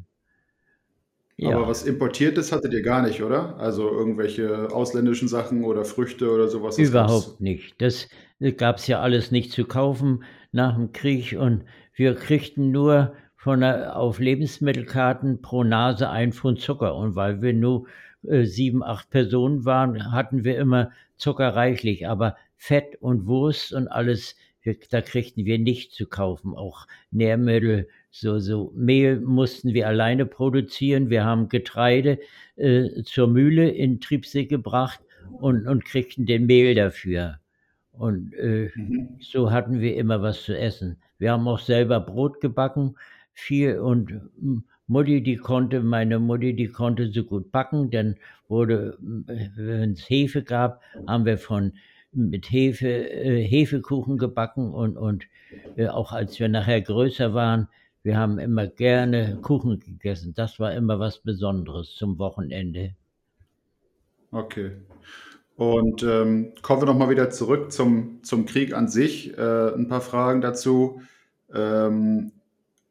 Ja. 1.37 1.57
Aber 1.57 1.67
was 1.67 1.83
Importiertes 1.83 2.53
hattet 2.53 2.73
ihr 2.73 2.83
gar 2.83 3.03
nicht, 3.03 3.23
oder? 3.23 3.57
Also 3.59 3.91
irgendwelche 3.91 4.69
ausländischen 4.71 5.27
Sachen 5.27 5.65
oder 5.65 5.85
Früchte 5.85 6.31
oder 6.31 6.49
sowas? 6.49 6.79
Überhaupt 6.79 7.41
nicht. 7.41 7.81
Das 7.83 8.09
gab 8.57 8.77
es 8.77 8.87
ja 8.87 9.01
alles 9.01 9.33
nicht 9.33 9.51
zu 9.51 9.65
kaufen 9.65 10.23
nach 10.53 10.77
dem 10.77 10.93
Krieg 10.93 11.37
und 11.37 11.65
wir 11.95 12.15
kriegten 12.15 12.71
nur 12.71 13.15
von 13.37 13.61
der, 13.61 13.97
auf 13.97 14.21
Lebensmittelkarten 14.21 15.43
pro 15.43 15.65
Nase 15.65 16.09
ein 16.09 16.33
Pfund 16.33 16.61
Zucker. 16.61 16.95
Und 16.95 17.17
weil 17.17 17.43
wir 17.43 17.53
nur 17.53 17.87
äh, 18.27 18.45
sieben, 18.45 18.83
acht 18.83 19.11
Personen 19.11 19.65
waren, 19.65 20.13
hatten 20.13 20.45
wir 20.45 20.57
immer 20.57 20.93
Zucker 21.17 21.55
reichlich. 21.55 22.09
Aber 22.09 22.37
Fett 22.57 22.97
und 23.01 23.27
Wurst 23.27 23.73
und 23.73 23.89
alles, 23.89 24.37
da 24.91 25.01
kriegten 25.01 25.45
wir 25.45 25.59
nicht 25.59 25.93
zu 25.93 26.07
kaufen. 26.07 26.55
Auch 26.55 26.87
Nährmittel, 27.11 27.89
so, 28.11 28.39
so 28.39 28.73
Mehl 28.75 29.21
mussten 29.21 29.75
wir 29.75 29.89
alleine 29.89 30.25
produzieren. 30.27 31.11
Wir 31.11 31.25
haben 31.25 31.49
Getreide 31.49 32.19
äh, 32.57 33.03
zur 33.03 33.29
Mühle 33.29 33.69
in 33.69 34.01
Triebsee 34.01 34.47
gebracht 34.47 35.01
und, 35.33 35.67
und 35.67 35.85
kriegten 35.85 36.27
den 36.27 36.47
Mehl 36.47 36.75
dafür. 36.75 37.41
Und 37.93 38.33
äh, 38.35 38.71
mhm. 38.75 39.17
so 39.21 39.51
hatten 39.51 39.81
wir 39.81 39.97
immer 39.97 40.23
was 40.23 40.43
zu 40.45 40.57
essen. 40.57 40.97
Wir 41.19 41.33
haben 41.33 41.47
auch 41.47 41.61
selber 41.61 42.01
Brot 42.01 42.41
gebacken, 42.41 42.97
viel 43.33 43.79
und 43.79 44.21
Mutti, 44.87 45.23
die 45.23 45.37
konnte, 45.37 45.81
meine 45.81 46.19
Mutti, 46.19 46.55
die 46.55 46.69
konnte 46.69 47.11
so 47.11 47.25
gut 47.25 47.51
backen, 47.51 47.91
dann 47.91 48.17
wurde, 48.49 48.99
äh, 49.29 49.49
wenn 49.57 49.93
es 49.93 50.09
Hefe 50.11 50.43
gab, 50.43 50.83
haben 51.07 51.25
wir 51.25 51.39
von 51.39 51.73
mit 52.15 52.51
Hefe, 52.51 52.89
äh, 52.89 53.43
Hefekuchen 53.43 54.19
gebacken 54.19 54.73
und, 54.73 54.97
und 54.97 55.25
äh, 55.77 55.89
auch 55.89 56.13
als 56.13 56.39
wir 56.39 56.49
nachher 56.49 56.81
größer 56.81 57.35
waren, 57.35 57.69
wir 58.03 58.19
haben 58.19 58.39
immer 58.39 58.67
gerne 58.67 59.39
Kuchen 59.41 59.81
gegessen. 59.81 60.35
Das 60.35 60.61
war 60.61 60.73
immer 60.75 60.99
was 60.99 61.21
Besonderes 61.21 61.95
zum 61.95 62.19
Wochenende. 62.19 62.95
Okay. 64.31 64.73
Und 65.57 66.03
ähm, 66.03 66.53
kommen 66.63 66.83
wir 66.83 66.87
nochmal 66.87 67.11
wieder 67.11 67.31
zurück 67.31 67.73
zum, 67.73 68.23
zum 68.23 68.45
Krieg 68.45 68.75
an 68.75 68.89
sich. 68.89 69.37
Äh, 69.39 69.75
ein 69.75 69.89
paar 69.89 70.01
Fragen 70.01 70.41
dazu. 70.41 71.01
Ähm, 71.53 72.33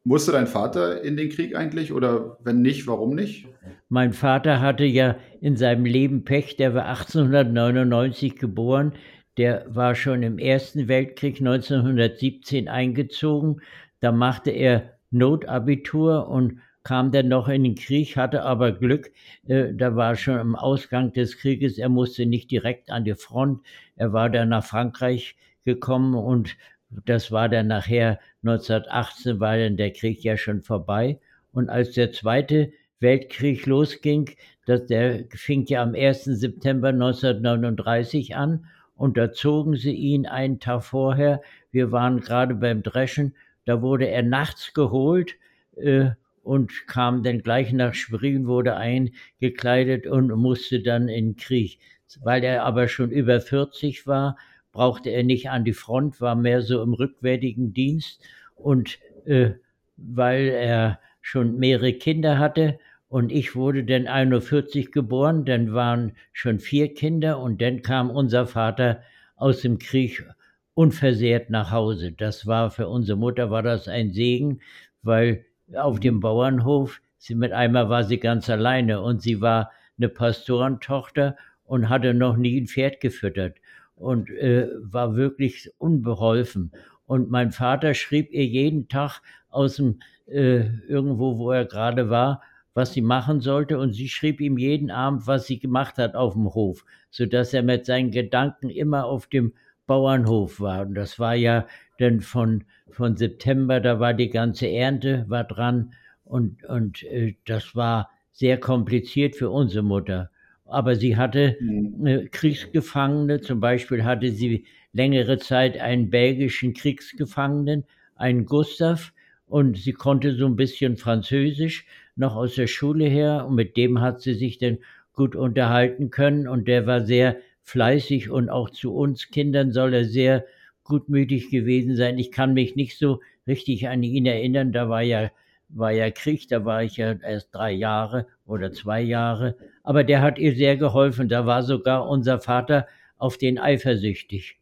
musste 0.04 0.32
dein 0.32 0.48
Vater 0.48 1.02
in 1.02 1.18
den 1.18 1.30
Krieg 1.30 1.56
eigentlich 1.56 1.94
oder 1.94 2.38
wenn 2.44 2.62
nicht, 2.62 2.88
warum 2.88 3.16
nicht? 3.16 3.48
Mein 3.90 4.14
Vater 4.14 4.60
hatte 4.60 4.86
ja 4.86 5.18
in 5.40 5.56
seinem 5.56 5.86
Leben 5.86 6.24
Pech, 6.26 6.56
der 6.58 6.74
war 6.74 6.86
1899 6.86 8.38
geboren, 8.38 8.94
der 9.38 9.66
war 9.68 9.96
schon 9.96 10.24
im 10.24 10.38
Ersten 10.38 10.88
Weltkrieg 10.88 11.40
1917 11.40 12.68
eingezogen. 12.68 13.62
Da 14.00 14.12
machte 14.12 14.52
er 14.52 14.94
Notabitur 15.12 16.28
und 16.28 16.60
kam 16.84 17.12
dann 17.12 17.30
noch 17.30 17.48
in 17.48 17.64
den 17.64 17.76
Krieg, 17.76 18.18
hatte 18.18 18.44
aber 18.44 18.74
Glück, 18.74 19.12
äh, 19.48 19.74
da 19.74 19.96
war 19.96 20.16
schon 20.16 20.38
am 20.38 20.56
Ausgang 20.56 21.14
des 21.14 21.38
Krieges, 21.38 21.78
er 21.78 21.90
musste 21.90 22.26
nicht 22.26 22.52
direkt 22.52 22.92
an 22.92 23.06
die 23.06 23.16
Front, 23.16 23.62
er 23.96 24.12
war 24.12 24.30
dann 24.30 24.50
nach 24.50 24.66
Frankreich 24.66 25.38
gekommen 25.64 26.14
und 26.14 26.58
das 27.06 27.32
war 27.32 27.48
dann 27.48 27.68
nachher 27.68 28.20
1918, 28.44 29.40
war 29.40 29.58
dann 29.58 29.78
der 29.78 29.92
Krieg 29.92 30.24
ja 30.24 30.38
schon 30.38 30.62
vorbei. 30.62 31.20
Und 31.52 31.70
als 31.70 31.92
der 31.92 32.12
Zweite 32.12 32.72
Weltkrieg 33.00 33.66
losging, 33.66 34.30
das, 34.66 34.86
der 34.88 35.26
fing 35.30 35.66
ja 35.68 35.84
am 35.84 35.94
1. 35.94 36.24
September 36.24 36.90
1939 36.90 38.36
an 38.36 38.66
und 38.96 39.18
da 39.18 39.32
zogen 39.32 39.76
sie 39.76 39.94
ihn 39.94 40.26
einen 40.26 40.60
Tag 40.60 40.84
vorher. 40.84 41.42
Wir 41.72 41.92
waren 41.92 42.22
gerade 42.22 42.56
beim 42.56 42.84
Dreschen, 42.84 43.36
da 43.66 43.82
wurde 43.82 44.08
er 44.08 44.24
nachts 44.24 44.74
geholt 44.74 45.36
äh, 45.76 46.12
und 46.44 46.88
kam 46.88 47.24
dann 47.24 47.42
gleich 47.42 47.72
nach 47.74 47.94
Schwerin, 47.94 48.48
wurde 48.48 48.76
eingekleidet 48.76 50.08
und 50.08 50.30
musste 50.30 50.82
dann 50.82 51.08
in 51.08 51.32
den 51.32 51.36
Krieg. 51.36 51.80
Weil 52.22 52.44
er 52.44 52.64
aber 52.64 52.88
schon 52.88 53.10
über 53.12 53.42
40 53.42 54.06
war, 54.08 54.38
brauchte 54.74 55.10
er 55.10 55.24
nicht 55.24 55.50
an 55.50 55.64
die 55.64 55.74
Front, 55.74 56.20
war 56.20 56.36
mehr 56.36 56.62
so 56.62 56.82
im 56.84 56.94
rückwärtigen 56.94 57.74
Dienst 57.74 58.22
und 58.56 59.00
äh, 59.26 59.52
weil 59.96 60.48
er 60.48 61.00
schon 61.22 61.58
mehrere 61.58 61.94
Kinder 61.94 62.38
hatte 62.38 62.80
und 63.08 63.32
ich 63.32 63.56
wurde 63.56 63.84
dann 63.84 64.08
41 64.08 64.92
geboren, 64.92 65.46
dann 65.46 65.74
waren 65.74 66.14
schon 66.34 66.60
vier 66.60 66.94
Kinder 66.94 67.40
und 67.40 67.62
dann 67.62 67.84
kam 67.84 68.10
unser 68.10 68.48
Vater 68.48 69.04
aus 69.36 69.62
dem 69.62 69.78
Krieg 69.78 70.26
unversehrt 70.74 71.52
nach 71.52 71.70
Hause. 71.70 72.12
Das 72.12 72.48
war 72.48 72.72
für 72.72 72.88
unsere 72.88 73.18
Mutter 73.18 73.52
war 73.52 73.62
das 73.62 73.88
ein 73.88 74.12
Segen, 74.12 74.62
weil 75.04 75.46
auf 75.76 76.00
dem 76.00 76.20
Bauernhof, 76.20 77.02
sie 77.18 77.36
mit 77.36 77.52
einmal 77.52 77.88
war 77.90 78.04
sie 78.04 78.18
ganz 78.18 78.50
alleine 78.50 79.02
und 79.02 79.22
sie 79.22 79.40
war 79.40 79.72
eine 79.98 80.10
Pastorentochter 80.10 81.38
und 81.64 81.90
hatte 81.90 82.16
noch 82.16 82.36
nie 82.36 82.60
ein 82.60 82.68
Pferd 82.68 83.00
gefüttert 83.00 83.58
und 83.96 84.30
äh, 84.30 84.70
war 84.82 85.16
wirklich 85.16 85.72
unbeholfen. 85.78 86.72
Und 87.06 87.30
mein 87.30 87.52
Vater 87.52 87.94
schrieb 87.94 88.32
ihr 88.32 88.46
jeden 88.46 88.88
Tag 88.88 89.22
aus 89.50 89.76
dem 89.76 90.00
äh, 90.26 90.66
irgendwo, 90.88 91.38
wo 91.38 91.52
er 91.52 91.66
gerade 91.66 92.10
war, 92.10 92.42
was 92.74 92.94
sie 92.94 93.02
machen 93.02 93.40
sollte, 93.40 93.78
und 93.78 93.94
sie 93.94 94.10
schrieb 94.10 94.42
ihm 94.42 94.58
jeden 94.58 94.90
Abend, 94.90 95.28
was 95.28 95.46
sie 95.46 95.60
gemacht 95.60 95.98
hat 95.98 96.16
auf 96.16 96.34
dem 96.34 96.54
Hof, 96.54 96.86
sodass 97.12 97.54
er 97.54 97.62
mit 97.62 97.86
seinen 97.86 98.12
Gedanken 98.12 98.70
immer 98.70 99.06
auf 99.06 99.28
dem 99.28 99.54
Bauernhof 99.86 100.60
war. 100.60 100.88
Und 100.88 100.96
das 100.96 101.20
war 101.20 101.36
ja 101.36 101.68
dann 102.00 102.22
von, 102.22 102.64
von 102.90 103.16
September, 103.16 103.80
da 103.80 104.00
war 104.00 104.14
die 104.14 104.30
ganze 104.30 104.68
Ernte, 104.70 105.26
war 105.28 105.44
dran, 105.44 105.94
und, 106.26 106.64
und 106.64 107.04
äh, 107.04 107.36
das 107.46 107.76
war 107.76 108.10
sehr 108.32 108.60
kompliziert 108.60 109.36
für 109.36 109.50
unsere 109.52 109.84
Mutter. 109.84 110.32
Aber 110.66 110.96
sie 110.96 111.18
hatte 111.18 111.58
Mhm. 111.60 112.30
Kriegsgefangene, 112.32 113.42
zum 113.42 113.60
Beispiel 113.60 114.04
hatte 114.04 114.32
sie 114.32 114.66
längere 114.94 115.38
Zeit 115.38 115.80
einen 115.80 116.10
belgischen 116.10 116.74
Kriegsgefangenen, 116.74 117.84
einen 118.16 118.46
Gustav, 118.46 119.14
und 119.48 119.78
sie 119.78 119.94
konnte 119.94 120.34
so 120.36 120.46
ein 120.48 120.56
bisschen 120.56 120.98
Französisch 120.98 121.86
noch 122.16 122.36
aus 122.36 122.56
der 122.56 122.68
Schule 122.68 123.06
her, 123.06 123.46
und 123.48 123.56
mit 123.56 123.78
dem 123.78 124.02
hat 124.02 124.22
sie 124.22 124.34
sich 124.34 124.58
dann 124.58 124.78
gut 125.14 125.36
unterhalten 125.36 126.10
können, 126.10 126.48
und 126.48 126.68
der 126.68 126.88
war 126.88 127.02
sehr 127.02 127.38
fleißig 127.64 128.30
und 128.30 128.50
auch 128.50 128.70
zu 128.70 128.94
uns 128.96 129.30
Kindern 129.30 129.72
soll 129.72 129.94
er 129.94 130.06
sehr 130.06 130.46
gutmütig 130.84 131.50
gewesen 131.50 131.96
sein. 131.96 132.18
Ich 132.20 132.32
kann 132.32 132.54
mich 132.54 132.76
nicht 132.76 132.98
so 132.98 133.22
richtig 133.48 133.88
an 133.88 134.04
ihn 134.04 134.26
erinnern, 134.26 134.72
da 134.72 134.90
war 134.90 135.02
ja 135.02 135.32
war 135.70 135.92
ja 135.92 136.12
Krieg, 136.12 136.48
da 136.50 136.66
war 136.66 136.84
ich 136.84 136.98
ja 136.98 137.14
erst 137.14 137.54
drei 137.54 137.72
Jahre 137.72 138.28
oder 138.46 138.72
zwei 138.72 139.02
Jahre, 139.02 139.56
aber 139.84 140.04
der 140.04 140.22
hat 140.22 140.38
ihr 140.40 140.56
sehr 140.56 140.78
geholfen. 140.78 141.30
Da 141.30 141.46
war 141.46 141.64
sogar 141.64 142.08
unser 142.10 142.40
Vater 142.40 142.88
auf 143.18 143.38
den 143.38 143.58
eifersüchtig. 143.60 144.60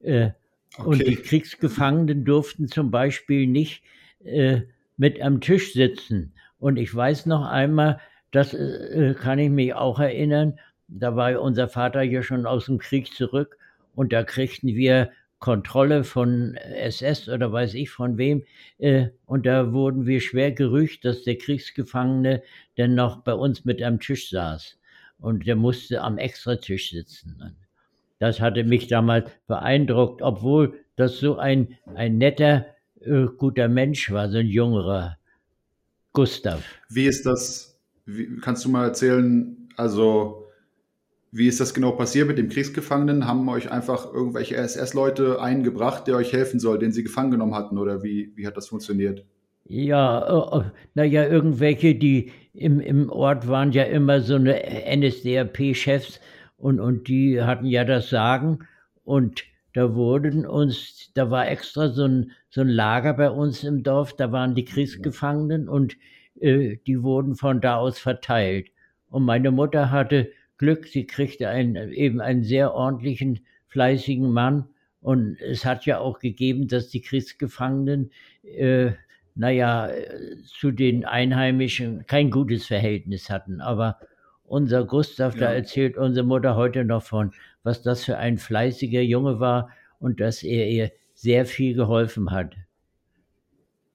Äh, 0.00 0.30
Und 0.84 1.06
die 1.06 1.16
Okay. 1.18 1.22
Kriegsgefangenen 1.22 2.24
durften 2.24 2.68
zum 2.68 2.90
Beispiel 2.90 3.46
nicht 3.46 3.82
äh, 4.24 4.62
mit 4.96 5.20
am 5.20 5.40
Tisch 5.40 5.72
sitzen. 5.72 6.34
Und 6.58 6.76
ich 6.78 6.94
weiß 6.94 7.26
noch 7.26 7.46
einmal, 7.46 8.00
das 8.30 8.54
äh, 8.54 9.14
kann 9.18 9.38
ich 9.38 9.50
mich 9.50 9.74
auch 9.74 9.98
erinnern, 9.98 10.58
da 10.88 11.16
war 11.16 11.40
unser 11.40 11.68
Vater 11.68 12.02
ja 12.02 12.22
schon 12.22 12.46
aus 12.46 12.66
dem 12.66 12.78
Krieg 12.78 13.12
zurück 13.14 13.58
und 13.94 14.12
da 14.12 14.22
kriegten 14.24 14.68
wir 14.74 15.10
Kontrolle 15.46 16.02
von 16.02 16.56
SS 16.56 17.28
oder 17.28 17.52
weiß 17.52 17.74
ich 17.74 17.90
von 17.90 18.18
wem. 18.18 18.42
Äh, 18.78 19.10
und 19.26 19.46
da 19.46 19.72
wurden 19.72 20.04
wir 20.04 20.20
schwer 20.20 20.50
gerügt, 20.50 21.04
dass 21.04 21.22
der 21.22 21.38
Kriegsgefangene 21.38 22.42
dann 22.74 22.96
noch 22.96 23.22
bei 23.22 23.32
uns 23.32 23.64
mit 23.64 23.80
am 23.80 24.00
Tisch 24.00 24.30
saß. 24.30 24.76
Und 25.20 25.46
der 25.46 25.54
musste 25.54 26.00
am 26.00 26.18
Extratisch 26.18 26.90
sitzen. 26.90 27.56
Das 28.18 28.40
hatte 28.40 28.64
mich 28.64 28.88
damals 28.88 29.30
beeindruckt, 29.46 30.20
obwohl 30.20 30.80
das 30.96 31.20
so 31.20 31.36
ein, 31.38 31.78
ein 31.94 32.18
netter, 32.18 32.66
äh, 33.02 33.26
guter 33.38 33.68
Mensch 33.68 34.10
war, 34.10 34.28
so 34.28 34.38
ein 34.38 34.48
jüngerer 34.48 35.16
Gustav. 36.12 36.64
Wie 36.88 37.06
ist 37.06 37.24
das? 37.24 37.78
Wie, 38.04 38.40
kannst 38.40 38.64
du 38.64 38.68
mal 38.68 38.86
erzählen, 38.86 39.68
also 39.76 40.45
wie 41.32 41.48
ist 41.48 41.60
das 41.60 41.74
genau 41.74 41.92
passiert 41.92 42.28
mit 42.28 42.38
dem 42.38 42.48
Kriegsgefangenen? 42.48 43.26
Haben 43.26 43.48
euch 43.48 43.70
einfach 43.70 44.12
irgendwelche 44.12 44.56
SS-Leute 44.56 45.40
eingebracht, 45.40 46.06
der 46.06 46.16
euch 46.16 46.32
helfen 46.32 46.60
soll, 46.60 46.78
den 46.78 46.92
sie 46.92 47.02
gefangen 47.02 47.30
genommen 47.30 47.54
hatten? 47.54 47.78
Oder 47.78 48.02
wie, 48.02 48.32
wie 48.36 48.46
hat 48.46 48.56
das 48.56 48.68
funktioniert? 48.68 49.24
Ja, 49.68 50.60
äh, 50.60 50.64
naja, 50.94 51.26
irgendwelche, 51.26 51.94
die 51.94 52.32
im, 52.54 52.80
im 52.80 53.10
Ort 53.10 53.48
waren 53.48 53.72
ja 53.72 53.82
immer 53.82 54.20
so 54.20 54.36
eine 54.36 54.62
NSDAP-Chefs 54.96 56.20
und, 56.56 56.78
und 56.80 57.08
die 57.08 57.42
hatten 57.42 57.66
ja 57.66 57.84
das 57.84 58.08
Sagen 58.08 58.60
und 59.04 59.42
da 59.72 59.94
wurden 59.94 60.46
uns, 60.46 61.10
da 61.14 61.30
war 61.30 61.48
extra 61.48 61.90
so 61.90 62.04
ein, 62.04 62.30
so 62.48 62.62
ein 62.62 62.68
Lager 62.68 63.12
bei 63.12 63.30
uns 63.30 63.62
im 63.62 63.82
Dorf, 63.82 64.14
da 64.16 64.32
waren 64.32 64.54
die 64.54 64.64
Kriegsgefangenen 64.64 65.68
und 65.68 65.96
äh, 66.40 66.78
die 66.86 67.02
wurden 67.02 67.34
von 67.34 67.60
da 67.60 67.76
aus 67.76 67.98
verteilt. 67.98 68.68
Und 69.10 69.24
meine 69.24 69.50
Mutter 69.50 69.90
hatte 69.90 70.30
Glück, 70.58 70.86
sie 70.86 71.06
kriegte 71.06 71.48
einen, 71.48 71.92
eben 71.92 72.20
einen 72.20 72.42
sehr 72.44 72.74
ordentlichen, 72.74 73.40
fleißigen 73.68 74.30
Mann 74.30 74.68
und 75.00 75.38
es 75.40 75.64
hat 75.64 75.86
ja 75.86 75.98
auch 75.98 76.18
gegeben, 76.18 76.68
dass 76.68 76.88
die 76.88 77.00
Kriegsgefangenen 77.02 78.10
äh, 78.42 78.92
naja, 79.36 79.90
zu 80.46 80.70
den 80.70 81.04
Einheimischen 81.04 82.06
kein 82.06 82.30
gutes 82.30 82.66
Verhältnis 82.66 83.28
hatten. 83.28 83.60
Aber 83.60 83.98
unser 84.44 84.84
Gustav, 84.86 85.34
da 85.34 85.46
Ja. 85.50 85.52
erzählt 85.52 85.96
unsere 85.98 86.26
Mutter 86.26 86.56
heute 86.56 86.84
noch 86.84 87.02
von, 87.02 87.32
was 87.62 87.82
das 87.82 88.04
für 88.04 88.16
ein 88.16 88.38
fleißiger 88.38 89.02
Junge 89.02 89.38
war 89.38 89.70
und 89.98 90.20
dass 90.20 90.42
er 90.42 90.68
ihr 90.68 90.90
sehr 91.14 91.44
viel 91.44 91.74
geholfen 91.74 92.30
hat. 92.30 92.54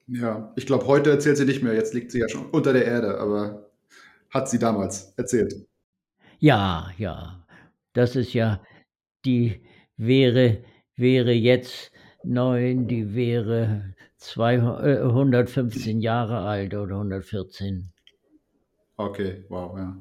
Ja, 0.08 0.52
ich 0.56 0.65
glaube, 0.65 0.86
heute 0.88 1.10
erzählt 1.10 1.38
sie 1.38 1.45
nicht 1.45 1.63
mehr. 1.63 1.74
Jetzt 1.74 1.93
liegt 1.93 2.12
sie 2.12 2.19
ja 2.19 2.30
schon 2.30 2.47
unter 2.47 2.74
der 2.74 2.86
Erde, 2.86 3.17
aber 3.17 3.69
hat 4.30 4.50
sie 4.50 4.60
damals 4.60 5.13
erzählt. 5.17 5.56
Ja, 6.43 6.89
ja, 6.97 7.45
das 7.93 8.15
ist 8.15 8.34
ja, 8.34 8.63
die 9.25 9.62
wäre, 9.95 10.63
wäre 10.95 11.34
jetzt 11.34 11.91
neun, 12.23 12.88
die 12.88 13.13
wäre 13.13 13.93
zwei, 14.17 14.56
äh, 14.56 15.04
115 15.04 15.99
Jahre 15.99 16.39
alt 16.39 16.73
oder 16.73 16.95
114. 16.95 17.91
Okay, 18.97 19.45
wow, 19.49 19.77
ja. 19.77 19.95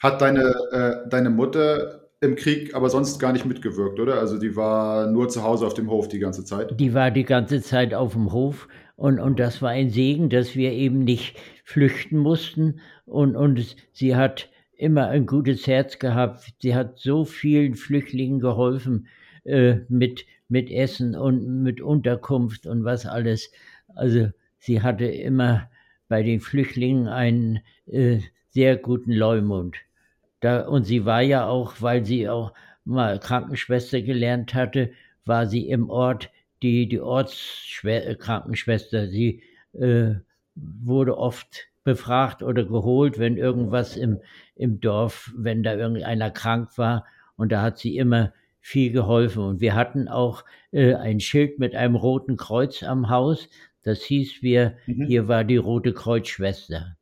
Hat 0.00 0.20
deine, 0.20 0.54
äh, 0.70 1.08
deine 1.08 1.30
Mutter 1.30 2.08
im 2.20 2.36
Krieg 2.36 2.76
aber 2.76 2.88
sonst 2.88 3.18
gar 3.18 3.32
nicht 3.32 3.44
mitgewirkt, 3.44 3.98
oder? 3.98 4.20
Also 4.20 4.38
die 4.38 4.54
war 4.54 5.10
nur 5.10 5.30
zu 5.30 5.42
Hause 5.42 5.66
auf 5.66 5.74
dem 5.74 5.90
Hof 5.90 6.06
die 6.06 6.20
ganze 6.20 6.44
Zeit. 6.44 6.78
Die 6.78 6.94
war 6.94 7.10
die 7.10 7.24
ganze 7.24 7.60
Zeit 7.60 7.92
auf 7.92 8.12
dem 8.12 8.30
Hof 8.30 8.68
und, 8.94 9.18
und 9.18 9.40
das 9.40 9.60
war 9.62 9.70
ein 9.70 9.90
Segen, 9.90 10.30
dass 10.30 10.54
wir 10.54 10.70
eben 10.70 11.00
nicht 11.00 11.40
flüchten 11.64 12.18
mussten 12.18 12.78
und, 13.04 13.34
und 13.34 13.74
sie 13.92 14.14
hat 14.14 14.48
immer 14.80 15.08
ein 15.08 15.26
gutes 15.26 15.66
Herz 15.66 15.98
gehabt. 15.98 16.54
Sie 16.60 16.74
hat 16.74 16.98
so 16.98 17.24
vielen 17.24 17.74
Flüchtlingen 17.74 18.40
geholfen 18.40 19.08
äh, 19.44 19.76
mit, 19.88 20.26
mit 20.48 20.70
Essen 20.70 21.14
und 21.14 21.62
mit 21.62 21.80
Unterkunft 21.80 22.66
und 22.66 22.84
was 22.84 23.06
alles. 23.06 23.50
Also 23.94 24.30
sie 24.58 24.82
hatte 24.82 25.06
immer 25.06 25.70
bei 26.08 26.22
den 26.22 26.40
Flüchtlingen 26.40 27.08
einen 27.08 27.60
äh, 27.86 28.20
sehr 28.48 28.76
guten 28.76 29.12
Leumund. 29.12 29.76
Da, 30.40 30.66
und 30.66 30.84
sie 30.84 31.04
war 31.04 31.22
ja 31.22 31.46
auch, 31.46 31.74
weil 31.80 32.04
sie 32.04 32.28
auch 32.28 32.52
mal 32.84 33.20
Krankenschwester 33.20 34.00
gelernt 34.00 34.54
hatte, 34.54 34.90
war 35.24 35.46
sie 35.46 35.68
im 35.68 35.90
Ort 35.90 36.30
die, 36.62 36.88
die 36.88 37.00
Ortskrankenschwester. 37.00 39.08
Sie 39.08 39.42
äh, 39.72 40.14
wurde 40.54 41.18
oft 41.18 41.69
befragt 41.84 42.42
oder 42.42 42.64
geholt, 42.64 43.18
wenn 43.18 43.36
irgendwas 43.36 43.96
im, 43.96 44.20
im 44.54 44.80
Dorf, 44.80 45.32
wenn 45.36 45.62
da 45.62 45.74
irgendeiner 45.74 46.30
krank 46.30 46.76
war. 46.76 47.06
Und 47.36 47.52
da 47.52 47.62
hat 47.62 47.78
sie 47.78 47.96
immer 47.96 48.32
viel 48.60 48.92
geholfen. 48.92 49.42
Und 49.42 49.60
wir 49.60 49.74
hatten 49.74 50.08
auch 50.08 50.44
äh, 50.72 50.94
ein 50.94 51.20
Schild 51.20 51.58
mit 51.58 51.74
einem 51.74 51.96
roten 51.96 52.36
Kreuz 52.36 52.82
am 52.82 53.08
Haus. 53.08 53.48
Das 53.82 54.02
hieß, 54.02 54.42
wir, 54.42 54.76
Mhm. 54.86 55.06
hier 55.06 55.28
war 55.28 55.44
die 55.44 55.56
Rote 55.56 55.94
Kreuzschwester. 55.94 56.96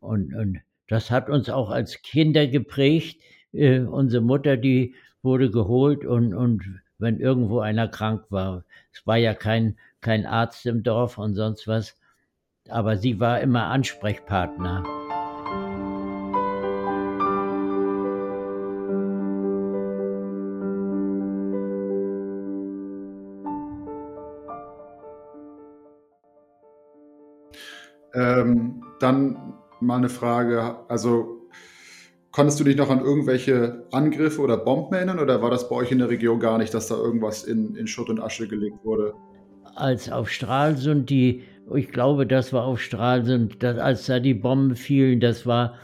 Und, 0.00 0.34
und 0.34 0.60
das 0.88 1.10
hat 1.10 1.28
uns 1.28 1.50
auch 1.50 1.70
als 1.70 2.02
Kinder 2.02 2.46
geprägt. 2.46 3.20
Äh, 3.52 3.80
unsere 3.80 4.22
Mutter, 4.22 4.56
die 4.56 4.94
wurde 5.22 5.50
geholt 5.50 6.04
und, 6.04 6.34
und 6.34 6.80
wenn 6.98 7.18
irgendwo 7.20 7.60
einer 7.60 7.88
krank 7.88 8.24
war, 8.30 8.64
es 8.92 9.06
war 9.06 9.16
ja 9.16 9.34
kein, 9.34 9.76
kein 10.00 10.26
Arzt 10.26 10.64
im 10.66 10.82
Dorf 10.82 11.18
und 11.18 11.34
sonst 11.34 11.66
was, 11.66 11.96
aber 12.70 12.96
sie 12.96 13.20
war 13.20 13.40
immer 13.40 13.66
Ansprechpartner. 13.66 14.82
Ähm, 28.14 28.82
dann 29.00 29.54
mal 29.80 29.96
eine 29.96 30.08
Frage, 30.08 30.76
also 30.88 31.48
konntest 32.30 32.60
du 32.60 32.64
dich 32.64 32.76
noch 32.76 32.88
an 32.88 33.00
irgendwelche 33.00 33.86
Angriffe 33.90 34.40
oder 34.40 34.56
Bomben 34.56 34.94
erinnern 34.94 35.18
oder 35.18 35.42
war 35.42 35.50
das 35.50 35.68
bei 35.68 35.76
euch 35.76 35.92
in 35.92 35.98
der 35.98 36.08
Region 36.08 36.38
gar 36.40 36.58
nicht, 36.58 36.72
dass 36.72 36.86
da 36.86 36.94
irgendwas 36.94 37.44
in, 37.44 37.74
in 37.74 37.86
Schutt 37.86 38.08
und 38.08 38.20
Asche 38.20 38.48
gelegt 38.48 38.78
wurde? 38.84 39.14
als 39.76 40.10
auf 40.10 40.30
Stralsund 40.30 41.10
die, 41.10 41.42
ich 41.74 41.88
glaube, 41.90 42.26
das 42.26 42.52
war 42.52 42.64
auf 42.64 42.80
Stralsund, 42.80 43.62
dass, 43.62 43.78
als 43.78 44.06
da 44.06 44.20
die 44.20 44.34
Bomben 44.34 44.76
fielen, 44.76 45.20
das 45.20 45.46
war 45.46 45.78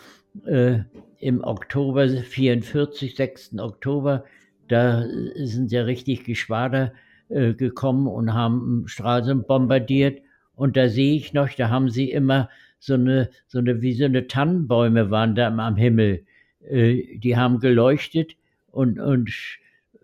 äh, 0.46 0.80
im 1.18 1.42
Oktober 1.42 2.08
44, 2.08 3.14
6. 3.14 3.58
Oktober, 3.58 4.24
da 4.68 5.04
sind 5.36 5.72
ja 5.72 5.82
richtig 5.82 6.24
Geschwader 6.24 6.92
äh, 7.28 7.54
gekommen 7.54 8.06
und 8.06 8.34
haben 8.34 8.84
Stralsund 8.86 9.46
bombardiert. 9.46 10.22
Und 10.54 10.76
da 10.76 10.88
sehe 10.88 11.16
ich 11.16 11.32
noch, 11.32 11.48
da 11.50 11.70
haben 11.70 11.90
sie 11.90 12.10
immer 12.10 12.48
so 12.78 12.94
eine, 12.94 13.30
so 13.46 13.58
eine, 13.58 13.82
wie 13.82 13.92
so 13.92 14.04
eine 14.04 14.26
Tannenbäume 14.26 15.10
waren 15.10 15.34
da 15.34 15.48
am 15.48 15.76
Himmel. 15.76 16.24
Äh, 16.60 17.18
die 17.18 17.36
haben 17.36 17.58
geleuchtet 17.58 18.32
und, 18.70 19.00
und 19.00 19.30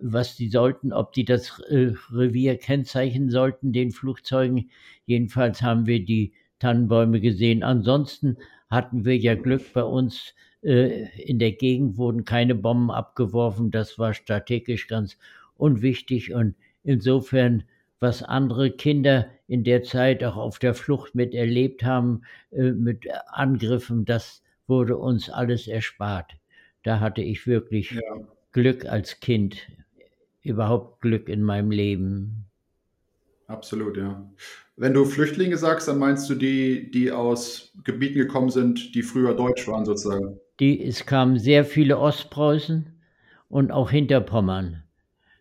was 0.01 0.37
die 0.37 0.49
sollten, 0.49 0.93
ob 0.93 1.13
die 1.13 1.25
das 1.25 1.61
äh, 1.69 1.93
Revier 2.13 2.57
kennzeichnen 2.57 3.31
sollten, 3.31 3.73
den 3.73 3.91
Flugzeugen. 3.91 4.71
Jedenfalls 5.07 5.63
haben 5.63 5.87
wir 5.87 6.05
die 6.05 6.33
Tannenbäume 6.59 7.21
gesehen. 7.21 7.63
Ansonsten 7.63 8.37
hatten 8.69 9.05
wir 9.05 9.17
ja 9.17 9.35
Glück 9.35 9.73
bei 9.73 9.83
uns. 9.83 10.35
Äh, 10.63 11.09
in 11.23 11.39
der 11.39 11.53
Gegend 11.53 11.97
wurden 11.97 12.25
keine 12.25 12.55
Bomben 12.55 12.91
abgeworfen. 12.91 13.71
Das 13.71 13.99
war 13.99 14.15
strategisch 14.15 14.89
ganz 14.89 15.17
unwichtig 15.57 16.33
und 16.35 16.55
insofern, 16.83 17.65
was 18.01 18.23
andere 18.23 18.71
Kinder 18.71 19.29
in 19.49 19.65
der 19.65 19.83
Zeit 19.83 20.23
auch 20.25 20.37
auf 20.37 20.59
der 20.59 20.75
Flucht 20.75 21.15
miterlebt 21.15 21.83
haben, 21.83 22.23
äh, 22.51 22.73
mit 22.73 23.07
Angriffen, 23.29 24.05
das 24.05 24.43
wurde 24.67 24.97
uns 24.97 25.31
alles 25.31 25.69
erspart. 25.69 26.33
Da 26.83 27.01
hatte 27.01 27.23
ich 27.23 27.47
wirklich 27.47 27.93
ja. 27.93 28.01
Glück 28.53 28.87
als 28.87 29.21
Kind, 29.21 29.69
überhaupt 30.47 31.01
Glück 31.01 31.29
in 31.29 31.43
meinem 31.43 31.71
Leben. 31.71 32.47
Absolut, 33.47 33.97
ja. 33.97 34.29
Wenn 34.77 34.93
du 34.93 35.05
Flüchtlinge 35.05 35.57
sagst, 35.57 35.89
dann 35.89 35.99
meinst 35.99 36.29
du 36.29 36.35
die, 36.35 36.91
die 36.91 37.11
aus 37.11 37.73
Gebieten 37.85 38.19
gekommen 38.19 38.51
sind, 38.51 38.95
die 38.95 39.03
früher 39.03 39.35
deutsch 39.35 39.67
waren, 39.69 39.85
sozusagen? 39.85 40.39
Die, 40.61 40.83
es 40.85 41.07
kamen 41.07 41.39
sehr 41.39 41.65
viele 41.65 41.99
Ostpreußen 41.99 42.91
und 43.49 43.73
auch 43.73 43.91
Hinterpommern, 43.91 44.83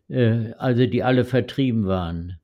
äh, 0.10 0.52
also 0.58 0.86
die 0.86 1.04
alle 1.04 1.26
vertrieben 1.26 1.86
waren. 1.86 2.39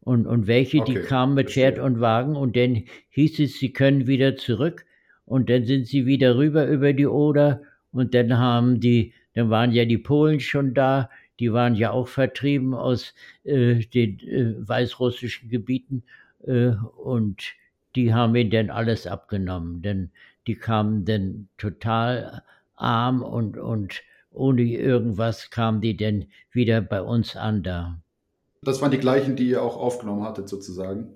Und, 0.00 0.26
und 0.26 0.46
welche, 0.46 0.80
okay, 0.80 0.94
die 0.94 1.00
kamen 1.00 1.34
mit 1.34 1.50
Pferd 1.50 1.78
und 1.78 2.00
Wagen 2.00 2.36
und 2.36 2.56
dann 2.56 2.84
hieß 3.10 3.40
es, 3.40 3.58
sie 3.58 3.72
können 3.72 4.06
wieder 4.06 4.36
zurück 4.36 4.84
und 5.24 5.50
dann 5.50 5.64
sind 5.64 5.86
sie 5.86 6.06
wieder 6.06 6.36
rüber 6.36 6.66
über 6.66 6.92
die 6.92 7.06
Oder 7.06 7.62
und 7.92 8.14
dann 8.14 8.38
haben 8.38 8.80
die, 8.80 9.12
dann 9.34 9.50
waren 9.50 9.72
ja 9.72 9.84
die 9.84 9.98
Polen 9.98 10.40
schon 10.40 10.74
da, 10.74 11.10
die 11.40 11.52
waren 11.52 11.74
ja 11.74 11.90
auch 11.90 12.06
vertrieben 12.06 12.74
aus 12.74 13.14
äh, 13.44 13.76
den 13.76 14.20
äh, 14.20 14.68
weißrussischen 14.68 15.48
Gebieten 15.48 16.04
äh, 16.46 16.72
und 17.02 17.42
die 17.96 18.14
haben 18.14 18.36
ihnen 18.36 18.50
dann 18.50 18.70
alles 18.70 19.06
abgenommen, 19.06 19.82
denn 19.82 20.10
die 20.46 20.54
kamen 20.54 21.04
dann 21.04 21.48
total 21.58 22.42
arm 22.76 23.22
und, 23.22 23.56
und 23.56 24.02
ohne 24.30 24.62
irgendwas 24.62 25.50
kamen 25.50 25.80
die 25.80 25.96
dann 25.96 26.26
wieder 26.52 26.80
bei 26.80 27.02
uns 27.02 27.36
an 27.36 27.62
da. 27.62 27.98
Das 28.62 28.80
waren 28.82 28.90
die 28.90 28.98
gleichen, 28.98 29.36
die 29.36 29.48
ihr 29.48 29.62
auch 29.62 29.76
aufgenommen 29.76 30.22
hattet, 30.22 30.48
sozusagen. 30.48 31.14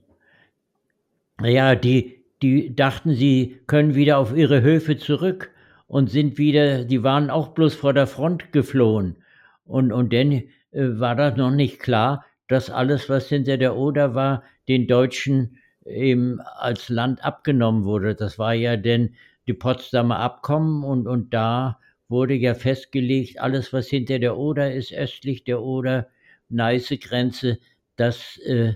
Ja, 1.43 1.75
die, 1.75 2.25
die 2.43 2.75
dachten, 2.75 3.15
sie 3.15 3.61
können 3.67 3.95
wieder 3.95 4.19
auf 4.19 4.35
ihre 4.35 4.63
Höfe 4.63 4.97
zurück 4.97 5.51
und 5.87 6.11
sind 6.11 6.39
wieder, 6.39 6.85
die 6.85 7.03
waren 7.03 7.31
auch 7.31 7.49
bloß 7.49 7.75
vor 7.75 7.93
der 7.93 8.07
Front 8.07 8.53
geflohen. 8.53 9.17
Und, 9.65 9.93
und 9.93 10.13
dann 10.13 10.33
äh, 10.33 10.45
war 10.73 11.17
das 11.17 11.37
noch 11.37 11.51
nicht 11.51 11.81
klar, 11.81 12.25
dass 12.49 12.71
alles, 12.71 13.09
was 13.09 13.29
hinter 13.29 13.57
der 13.57 13.77
Oder 13.77 14.15
war, 14.15 14.43
den 14.69 14.87
Deutschen 14.87 15.59
eben 15.87 16.41
als 16.41 16.89
Land 16.89 17.25
abgenommen 17.25 17.85
wurde. 17.85 18.15
Das 18.15 18.39
war 18.39 18.55
ja 18.55 18.77
denn 18.77 19.15
die 19.47 19.53
Potsdamer 19.53 20.19
Abkommen 20.19 20.85
und, 20.85 21.07
und 21.07 21.35
da 21.35 21.79
wurde 22.09 22.35
ja 22.35 22.55
festgelegt, 22.55 23.41
alles, 23.41 23.73
was 23.73 23.89
hinter 23.89 24.19
der 24.19 24.37
Oder 24.37 24.73
ist, 24.73 24.93
östlich 24.93 25.45
der 25.45 25.63
Oder, 25.63 26.09
Neiße 26.51 26.99
Grenze, 26.99 27.59
das 27.97 28.39
äh, 28.47 28.75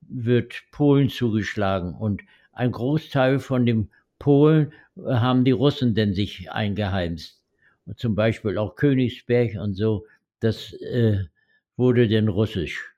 wird 0.00 0.54
Polen 0.70 1.08
zugeschlagen. 1.08 1.94
Und 1.94 2.22
ein 2.52 2.72
Großteil 2.72 3.38
von 3.38 3.66
dem 3.66 3.90
Polen 4.18 4.72
äh, 4.96 5.14
haben 5.14 5.44
die 5.44 5.52
Russen 5.52 5.94
denn 5.94 6.12
sich 6.12 6.50
eingeheimst. 6.50 7.42
Und 7.86 7.98
zum 7.98 8.14
Beispiel 8.14 8.58
auch 8.58 8.76
Königsberg 8.76 9.56
und 9.56 9.74
so 9.74 10.06
das 10.40 10.72
äh, 10.74 11.24
wurde 11.76 12.08
denn 12.08 12.28
russisch. 12.28 12.92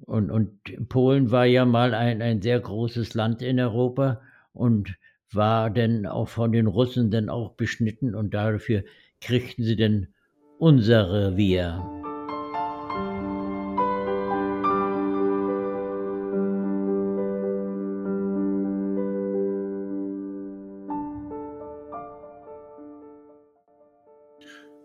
Und, 0.00 0.30
und 0.30 0.88
Polen 0.88 1.30
war 1.30 1.44
ja 1.46 1.64
mal 1.64 1.94
ein, 1.94 2.22
ein 2.22 2.40
sehr 2.40 2.60
großes 2.60 3.14
Land 3.14 3.42
in 3.42 3.58
Europa 3.58 4.22
und 4.52 4.96
war 5.32 5.70
denn 5.70 6.06
auch 6.06 6.28
von 6.28 6.52
den 6.52 6.66
Russen 6.66 7.10
dann 7.10 7.28
auch 7.28 7.54
beschnitten 7.54 8.14
und 8.14 8.32
dafür 8.32 8.84
kriegten 9.20 9.64
sie 9.64 9.76
denn 9.76 10.14
unser 10.58 11.12
Revier. 11.12 11.84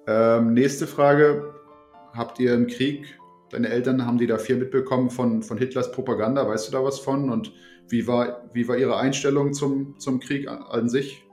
Ähm, 0.06 0.54
nächste 0.54 0.86
Frage. 0.86 1.53
Habt 2.14 2.40
ihr 2.40 2.54
im 2.54 2.68
Krieg, 2.68 3.20
deine 3.50 3.70
Eltern, 3.70 4.06
haben 4.06 4.20
die 4.20 4.28
da 4.28 4.38
viel 4.38 4.58
mitbekommen 4.58 5.10
von, 5.10 5.42
von 5.42 5.58
Hitlers 5.58 5.92
Propaganda? 5.92 6.48
Weißt 6.48 6.68
du 6.68 6.72
da 6.72 6.84
was 6.84 7.00
von? 7.00 7.32
Und 7.32 7.52
wie 7.90 8.06
war, 8.08 8.50
wie 8.54 8.68
war 8.68 8.78
ihre 8.78 8.98
Einstellung 8.98 9.54
zum, 9.54 9.98
zum 10.00 10.20
Krieg 10.20 10.48
an, 10.48 10.90
sich? 10.90 11.24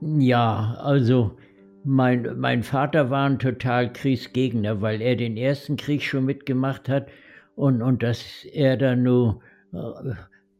Ja, 0.00 0.76
also 0.80 1.36
mein, 1.84 2.38
mein 2.38 2.62
Vater 2.62 3.08
war 3.08 3.28
ein 3.28 3.38
total 3.38 3.92
Kriegsgegner, 3.92 4.82
weil 4.82 5.00
er 5.00 5.16
den 5.16 5.36
ersten 5.38 5.76
Krieg 5.76 6.02
schon 6.02 6.26
mitgemacht 6.26 6.88
hat 6.88 7.08
und, 7.56 7.80
und 7.80 8.02
dass 8.02 8.44
er 8.44 8.76
dann 8.76 9.02
nur 9.02 9.40
äh, 9.72 10.12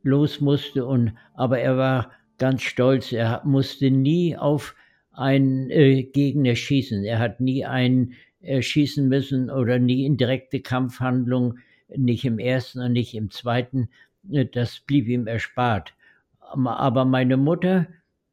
los 0.02 0.40
musste. 0.40 0.86
Und, 0.86 1.12
aber 1.34 1.58
er 1.58 1.76
war 1.76 2.12
ganz 2.38 2.62
stolz, 2.62 3.12
er 3.12 3.42
musste 3.44 3.90
nie 3.90 4.36
auf 4.38 4.74
einen 5.12 5.68
äh, 5.70 6.04
Gegner 6.04 6.54
schießen. 6.54 7.04
Er 7.04 7.18
hat 7.18 7.40
nie 7.40 7.64
einen 7.64 8.14
schießen 8.42 9.08
müssen 9.08 9.50
oder 9.50 9.78
nie 9.78 10.04
in 10.04 10.16
direkte 10.16 10.60
Kampfhandlung, 10.60 11.58
nicht 11.96 12.24
im 12.24 12.38
ersten 12.38 12.80
und 12.80 12.92
nicht 12.92 13.14
im 13.14 13.30
zweiten. 13.30 13.88
Äh, 14.30 14.46
das 14.46 14.80
blieb 14.80 15.08
ihm 15.08 15.26
erspart. 15.26 15.94
Aber 16.40 17.04
meine 17.04 17.36
Mutter, 17.36 17.88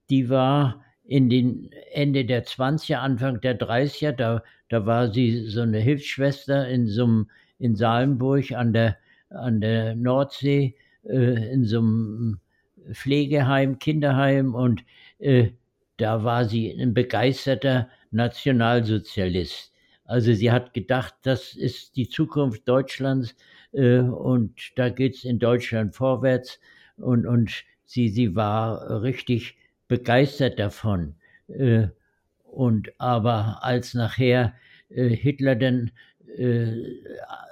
die 0.10 0.30
war 0.30 0.84
in 1.04 1.30
den 1.30 1.70
Ende 1.92 2.26
der 2.26 2.46
20er, 2.46 2.96
Anfang 2.96 3.42
der 3.42 3.60
30er, 3.60 4.12
da, 4.12 4.44
da 4.70 4.86
war 4.86 5.12
sie 5.12 5.48
so 5.48 5.62
eine 5.62 5.80
Hilfsschwester 5.80 6.68
in 6.68 6.88
so 6.88 7.04
einem, 7.04 7.30
in 7.60 7.76
Salenburg 7.76 8.52
an 8.52 8.74
der, 8.74 8.98
an 9.30 9.62
der 9.62 9.96
Nordsee, 9.96 10.76
äh, 11.04 11.52
in 11.52 11.66
so 11.66 11.80
einem 11.80 12.40
Pflegeheim, 12.92 13.80
Kinderheim 13.80 14.56
und 14.56 14.84
äh, 15.20 15.50
da 15.98 16.24
war 16.24 16.46
sie 16.46 16.72
ein 16.72 16.94
begeisterter 16.94 17.90
Nationalsozialist. 18.12 19.72
Also 20.06 20.34
sie 20.34 20.52
hat 20.52 20.74
gedacht, 20.74 21.16
das 21.24 21.54
ist 21.56 21.96
die 21.96 22.08
Zukunft 22.08 22.68
Deutschlands 22.68 23.36
äh, 23.74 24.00
und 24.00 24.72
da 24.76 24.90
geht 24.90 25.16
es 25.16 25.24
in 25.26 25.40
Deutschland 25.40 25.96
vorwärts 25.96 26.60
und, 26.98 27.26
und 27.26 27.64
sie, 27.86 28.10
sie 28.10 28.36
war 28.36 29.02
richtig 29.02 29.58
begeistert 29.88 30.60
davon. 30.60 31.16
Äh, 31.48 31.88
und 32.44 32.90
aber 33.00 33.64
als 33.64 33.94
nachher 33.94 34.54
äh, 34.90 35.10
Hitler 35.10 35.56
dann 35.56 35.92
äh, 36.38 36.68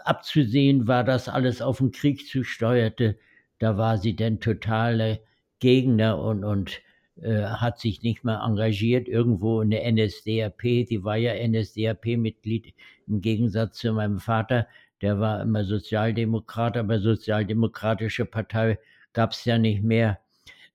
abzusehen 0.05 0.87
war, 0.87 1.03
dass 1.03 1.27
alles 1.27 1.61
auf 1.61 1.79
den 1.79 1.91
Krieg 1.91 2.27
zusteuerte, 2.27 3.17
da 3.59 3.77
war 3.77 3.97
sie 3.97 4.15
dann 4.15 4.39
totale 4.39 5.21
Gegner 5.59 6.19
und, 6.19 6.43
und 6.43 6.81
äh, 7.21 7.43
hat 7.43 7.80
sich 7.80 8.02
nicht 8.02 8.23
mehr 8.23 8.41
engagiert 8.43 9.08
irgendwo 9.08 9.62
in 9.62 9.69
der 9.69 9.91
NSDAP. 9.91 10.62
Die 10.62 11.04
war 11.04 11.17
ja 11.17 11.34
NSDAP-Mitglied 11.47 12.73
im 13.08 13.21
Gegensatz 13.21 13.78
zu 13.78 13.93
meinem 13.93 14.19
Vater. 14.19 14.67
Der 15.02 15.19
war 15.19 15.41
immer 15.41 15.63
Sozialdemokrat, 15.63 16.78
aber 16.78 16.99
Sozialdemokratische 16.99 18.26
Partei 18.26 18.80
gab 19.13 19.32
es 19.32 19.45
ja 19.45 19.58
nicht 19.58 19.84
mehr. 19.84 20.19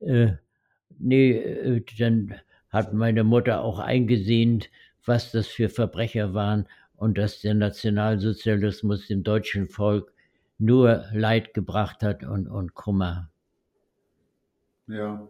Äh, 0.00 0.32
nee, 0.98 1.32
äh, 1.32 1.84
dann 1.98 2.34
hat 2.70 2.92
meine 2.92 3.24
Mutter 3.24 3.62
auch 3.62 3.78
eingesehen, 3.78 4.64
was 5.04 5.32
das 5.32 5.48
für 5.48 5.68
Verbrecher 5.68 6.34
waren 6.34 6.66
und 6.96 7.18
dass 7.18 7.40
der 7.40 7.54
Nationalsozialismus 7.54 9.06
dem 9.06 9.22
deutschen 9.24 9.68
Volk 9.68 10.12
nur 10.58 11.04
Leid 11.12 11.54
gebracht 11.54 12.02
hat 12.02 12.24
und, 12.24 12.48
und 12.48 12.74
Kummer. 12.74 13.30
Ja, 14.86 15.28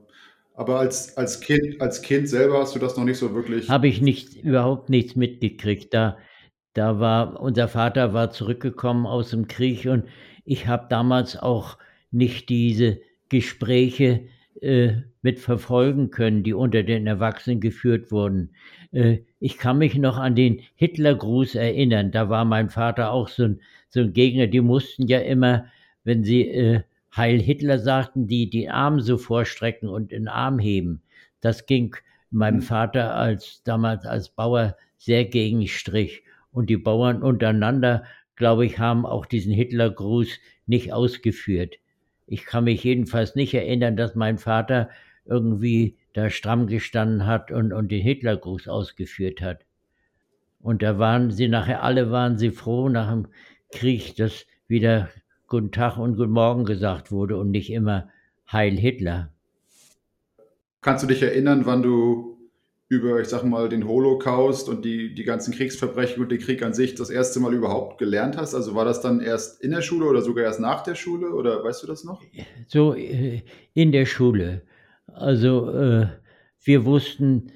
aber 0.58 0.80
als, 0.80 1.16
als, 1.16 1.40
kind, 1.40 1.80
als 1.80 2.02
Kind 2.02 2.28
selber 2.28 2.58
hast 2.58 2.74
du 2.74 2.80
das 2.80 2.96
noch 2.96 3.04
nicht 3.04 3.18
so 3.18 3.32
wirklich. 3.32 3.68
Habe 3.68 3.86
ich 3.86 4.00
nicht, 4.00 4.42
überhaupt 4.42 4.90
nichts 4.90 5.14
mitgekriegt. 5.14 5.94
Da, 5.94 6.18
da 6.74 6.98
war, 6.98 7.40
unser 7.40 7.68
Vater 7.68 8.12
war 8.12 8.32
zurückgekommen 8.32 9.06
aus 9.06 9.30
dem 9.30 9.46
Krieg 9.46 9.86
und 9.86 10.06
ich 10.44 10.66
habe 10.66 10.88
damals 10.90 11.36
auch 11.36 11.78
nicht 12.10 12.48
diese 12.48 12.98
Gespräche 13.28 14.22
äh, 14.60 14.94
mitverfolgen 15.22 16.10
können, 16.10 16.42
die 16.42 16.54
unter 16.54 16.82
den 16.82 17.06
Erwachsenen 17.06 17.60
geführt 17.60 18.10
wurden. 18.10 18.50
Äh, 18.90 19.18
ich 19.38 19.58
kann 19.58 19.78
mich 19.78 19.94
noch 19.94 20.16
an 20.16 20.34
den 20.34 20.62
Hitlergruß 20.74 21.54
erinnern. 21.54 22.10
Da 22.10 22.30
war 22.30 22.44
mein 22.44 22.68
Vater 22.68 23.12
auch 23.12 23.28
so 23.28 23.44
ein, 23.44 23.60
so 23.90 24.00
ein 24.00 24.12
Gegner. 24.12 24.48
Die 24.48 24.60
mussten 24.60 25.06
ja 25.06 25.20
immer, 25.20 25.66
wenn 26.02 26.24
sie 26.24 26.48
äh, 26.48 26.80
Heil 27.16 27.40
Hitler 27.40 27.78
sagten, 27.78 28.26
die 28.26 28.50
die 28.50 28.68
Arme 28.68 29.00
so 29.00 29.16
vorstrecken 29.16 29.88
und 29.88 30.12
den 30.12 30.28
Arm 30.28 30.58
heben. 30.58 31.02
Das 31.40 31.66
ging 31.66 31.96
meinem 32.30 32.56
mhm. 32.56 32.62
Vater 32.62 33.14
als 33.14 33.62
damals 33.64 34.04
als 34.04 34.28
Bauer 34.28 34.76
sehr 34.96 35.24
gegen 35.24 35.66
Strich. 35.66 36.22
Und 36.52 36.70
die 36.70 36.76
Bauern 36.76 37.22
untereinander, 37.22 38.04
glaube 38.36 38.66
ich, 38.66 38.78
haben 38.78 39.06
auch 39.06 39.26
diesen 39.26 39.52
Hitlergruß 39.52 40.38
nicht 40.66 40.92
ausgeführt. 40.92 41.76
Ich 42.26 42.44
kann 42.44 42.64
mich 42.64 42.84
jedenfalls 42.84 43.34
nicht 43.34 43.54
erinnern, 43.54 43.96
dass 43.96 44.14
mein 44.14 44.38
Vater 44.38 44.90
irgendwie 45.24 45.96
da 46.12 46.30
stramm 46.30 46.66
gestanden 46.66 47.26
hat 47.26 47.50
und, 47.50 47.72
und 47.72 47.90
den 47.90 48.02
Hitlergruß 48.02 48.68
ausgeführt 48.68 49.40
hat. 49.40 49.64
Und 50.60 50.82
da 50.82 50.98
waren 50.98 51.30
sie 51.30 51.48
nachher, 51.48 51.82
alle 51.82 52.10
waren 52.10 52.36
sie 52.38 52.50
froh 52.50 52.88
nach 52.88 53.10
dem 53.10 53.28
Krieg, 53.72 54.16
dass 54.16 54.46
wieder 54.66 55.08
Guten 55.48 55.72
Tag 55.72 55.96
und 55.96 56.16
Guten 56.16 56.32
Morgen 56.32 56.66
gesagt 56.66 57.10
wurde 57.10 57.38
und 57.38 57.50
nicht 57.50 57.72
immer 57.72 58.10
Heil 58.52 58.76
Hitler. 58.76 59.32
Kannst 60.82 61.02
du 61.02 61.08
dich 61.08 61.22
erinnern, 61.22 61.64
wann 61.64 61.82
du 61.82 62.36
über, 62.90 63.18
ich 63.18 63.28
sag 63.28 63.44
mal, 63.44 63.70
den 63.70 63.88
Holocaust 63.88 64.68
und 64.68 64.84
die, 64.84 65.14
die 65.14 65.24
ganzen 65.24 65.54
Kriegsverbrechen 65.54 66.22
und 66.22 66.30
den 66.30 66.38
Krieg 66.38 66.62
an 66.62 66.74
sich 66.74 66.96
das 66.96 67.08
erste 67.08 67.40
Mal 67.40 67.54
überhaupt 67.54 67.96
gelernt 67.96 68.36
hast? 68.36 68.54
Also 68.54 68.74
war 68.74 68.84
das 68.84 69.00
dann 69.00 69.20
erst 69.20 69.62
in 69.62 69.70
der 69.70 69.80
Schule 69.80 70.04
oder 70.04 70.20
sogar 70.20 70.44
erst 70.44 70.60
nach 70.60 70.82
der 70.82 70.94
Schule 70.94 71.30
oder 71.30 71.64
weißt 71.64 71.82
du 71.82 71.86
das 71.86 72.04
noch? 72.04 72.22
So 72.66 72.94
äh, 72.94 73.40
in 73.72 73.90
der 73.90 74.04
Schule. 74.04 74.60
Also 75.06 75.70
äh, 75.70 76.08
wir 76.62 76.84
wussten 76.84 77.52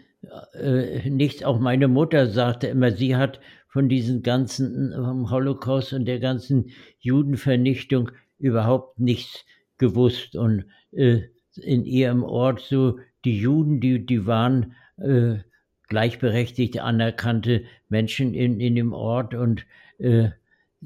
äh, 0.54 1.10
nichts. 1.10 1.42
Auch 1.42 1.58
meine 1.58 1.88
Mutter 1.88 2.26
sagte 2.26 2.68
immer, 2.68 2.90
sie 2.90 3.16
hat 3.16 3.38
von 3.72 3.88
diesem 3.88 4.22
ganzen 4.22 4.92
ähm, 4.92 5.30
Holocaust 5.30 5.94
und 5.94 6.04
der 6.04 6.20
ganzen 6.20 6.70
Judenvernichtung 7.00 8.10
überhaupt 8.38 9.00
nichts 9.00 9.46
gewusst. 9.78 10.36
Und 10.36 10.66
äh, 10.92 11.22
in 11.56 11.86
ihrem 11.86 12.22
Ort 12.22 12.60
so 12.60 12.98
die 13.24 13.38
Juden, 13.38 13.80
die, 13.80 14.04
die 14.04 14.26
waren 14.26 14.74
äh, 14.98 15.38
gleichberechtigte, 15.88 16.82
anerkannte 16.82 17.64
Menschen 17.88 18.34
in, 18.34 18.60
in 18.60 18.74
dem 18.76 18.92
Ort. 18.92 19.34
Und 19.34 19.64
äh, 19.98 20.28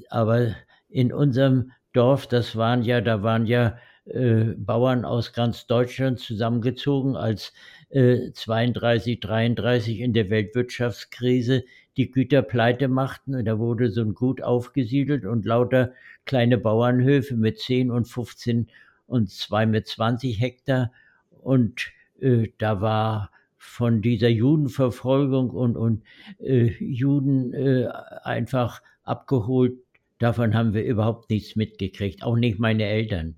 aber 0.09 0.55
in 0.87 1.11
unserem 1.11 1.73
Dorf, 1.91 2.25
das 2.27 2.55
waren 2.55 2.83
ja, 2.83 3.01
da 3.01 3.21
waren 3.21 3.47
ja 3.47 3.77
äh, 4.05 4.53
Bauern 4.55 5.03
aus 5.03 5.33
ganz 5.33 5.67
Deutschland 5.67 6.19
zusammengezogen, 6.19 7.17
als 7.17 7.51
äh, 7.89 8.31
32, 8.31 9.19
33 9.19 9.99
in 9.99 10.13
der 10.13 10.29
Weltwirtschaftskrise 10.29 11.65
die 11.97 12.11
Güter 12.11 12.43
pleite 12.43 12.87
machten. 12.87 13.43
Da 13.43 13.59
wurde 13.59 13.89
so 13.89 14.01
ein 14.01 14.13
Gut 14.13 14.41
aufgesiedelt 14.41 15.25
und 15.25 15.45
lauter 15.45 15.93
kleine 16.25 16.57
Bauernhöfe 16.57 17.35
mit 17.35 17.59
10 17.59 17.91
und 17.91 18.05
15 18.05 18.67
und 19.07 19.31
zwei 19.31 19.65
mit 19.65 19.87
20 19.87 20.39
Hektar. 20.39 20.91
Und 21.31 21.87
äh, 22.19 22.49
da 22.59 22.81
war 22.81 23.31
von 23.57 24.01
dieser 24.01 24.29
Judenverfolgung 24.29 25.49
und, 25.49 25.75
und 25.75 26.03
äh, 26.39 26.67
Juden 26.83 27.53
äh, 27.53 27.87
einfach 28.23 28.81
abgeholt. 29.03 29.77
Davon 30.19 30.53
haben 30.53 30.73
wir 30.73 30.83
überhaupt 30.83 31.29
nichts 31.29 31.55
mitgekriegt, 31.55 32.23
auch 32.23 32.35
nicht 32.35 32.59
meine 32.59 32.85
Eltern. 32.85 33.35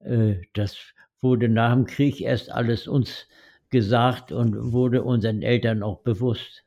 Äh, 0.00 0.36
das 0.54 0.76
wurde 1.20 1.48
nach 1.48 1.74
dem 1.74 1.86
Krieg 1.86 2.20
erst 2.20 2.50
alles 2.50 2.88
uns 2.88 3.28
gesagt 3.70 4.32
und 4.32 4.72
wurde 4.72 5.02
unseren 5.02 5.42
Eltern 5.42 5.82
auch 5.82 6.00
bewusst. 6.00 6.65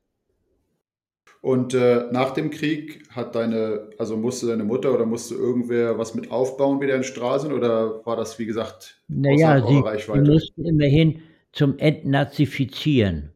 Und 1.42 1.74
äh, 1.74 2.06
nach 2.12 2.32
dem 2.32 2.50
Krieg 2.50 3.04
hat 3.12 3.36
deine, 3.36 3.90
also 3.98 4.18
musste 4.18 4.48
deine 4.48 4.66
Mutter 4.66 4.94
oder 4.94 5.06
musste 5.06 5.36
irgendwer 5.36 5.98
was 5.98 6.14
mit 6.14 6.32
aufbauen 6.32 6.82
wieder 6.82 6.96
in 6.96 7.04
Stralsund 7.04 7.54
oder 7.54 8.06
war 8.06 8.18
das, 8.18 8.38
wie 8.40 8.46
gesagt, 8.46 9.02
naja, 9.08 9.66
sie, 9.66 9.82
sie 9.98 10.20
mussten 10.20 10.66
immerhin 10.66 11.22
zum 11.54 11.78
Entnazifizieren. 11.78 13.32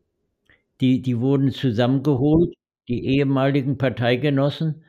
Die, 0.82 1.02
die 1.02 1.20
wurden 1.20 1.52
zusammengeholt, 1.52 2.54
die 2.90 3.06
ehemaligen 3.06 3.78
Parteigenossen, 3.78 4.84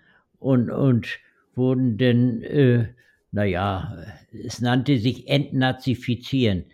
und, 0.44 0.70
und 0.70 1.20
wurden 1.54 1.96
dann, 1.96 2.42
äh, 2.42 2.88
naja, 3.32 3.96
es 4.30 4.60
nannte 4.60 4.98
sich 4.98 5.26
Entnazifizieren. 5.26 6.66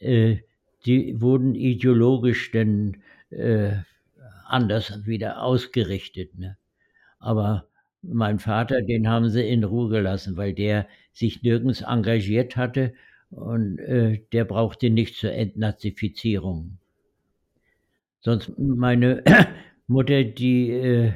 Äh, 0.00 0.36
die 0.86 1.20
wurden 1.20 1.54
ideologisch 1.54 2.50
dann 2.52 2.96
äh, 3.28 3.72
anders 4.48 5.06
wieder 5.06 5.42
ausgerichtet. 5.42 6.38
Ne? 6.38 6.56
Aber 7.18 7.68
mein 8.02 8.38
Vater, 8.38 8.82
den 8.82 9.08
haben 9.08 9.28
sie 9.28 9.48
in 9.48 9.64
Ruhe 9.64 9.88
gelassen, 9.88 10.36
weil 10.36 10.54
der 10.54 10.86
sich 11.12 11.42
nirgends 11.42 11.82
engagiert 11.82 12.56
hatte 12.56 12.94
und 13.30 13.78
äh, 13.78 14.22
der 14.32 14.44
brauchte 14.44 14.90
nicht 14.90 15.16
zur 15.16 15.32
Entnazifizierung. 15.32 16.78
Sonst 18.20 18.52
meine 18.58 19.22
Mutter, 19.86 20.24
die 20.24 20.70
äh, 20.70 21.12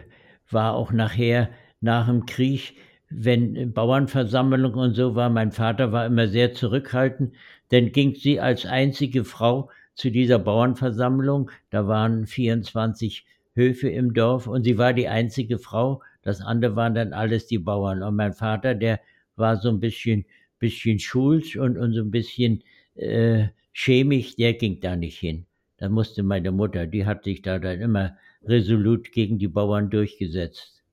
war 0.50 0.74
auch 0.74 0.92
nachher 0.92 1.50
nach 1.80 2.06
dem 2.06 2.26
Krieg, 2.26 2.76
wenn 3.08 3.72
Bauernversammlung 3.72 4.74
und 4.74 4.94
so 4.94 5.14
war, 5.14 5.28
mein 5.28 5.52
Vater 5.52 5.92
war 5.92 6.06
immer 6.06 6.28
sehr 6.28 6.54
zurückhaltend, 6.54 7.34
dann 7.68 7.92
ging 7.92 8.14
sie 8.14 8.40
als 8.40 8.66
einzige 8.66 9.24
Frau 9.24 9.70
zu 9.94 10.10
dieser 10.10 10.38
Bauernversammlung. 10.38 11.50
Da 11.70 11.86
waren 11.86 12.26
24 12.26 13.24
Höfe 13.54 13.88
im 13.88 14.14
Dorf 14.14 14.46
und 14.46 14.64
sie 14.64 14.78
war 14.78 14.92
die 14.92 15.08
einzige 15.08 15.58
Frau. 15.58 16.02
Das 16.22 16.40
andere 16.40 16.76
waren 16.76 16.94
dann 16.94 17.12
alles 17.12 17.46
die 17.46 17.58
Bauern. 17.58 18.02
Und 18.02 18.16
mein 18.16 18.32
Vater, 18.32 18.74
der 18.74 19.00
war 19.36 19.56
so 19.56 19.68
ein 19.68 19.80
bisschen 19.80 20.24
bisschen 20.62 21.00
schulz 21.00 21.56
und, 21.56 21.76
und 21.76 21.92
so 21.92 22.00
ein 22.00 22.12
bisschen 22.12 22.62
äh, 22.94 23.48
chemisch, 23.72 24.36
der 24.36 24.54
ging 24.54 24.78
da 24.80 24.94
nicht 24.94 25.18
hin. 25.18 25.44
Da 25.76 25.88
musste 25.88 26.22
meine 26.22 26.52
Mutter, 26.52 26.86
die 26.86 27.04
hat 27.04 27.24
sich 27.24 27.42
da 27.42 27.58
dann 27.58 27.80
immer 27.80 28.16
resolut 28.44 29.10
gegen 29.10 29.38
die 29.38 29.48
Bauern 29.48 29.90
durchgesetzt. 29.90 30.84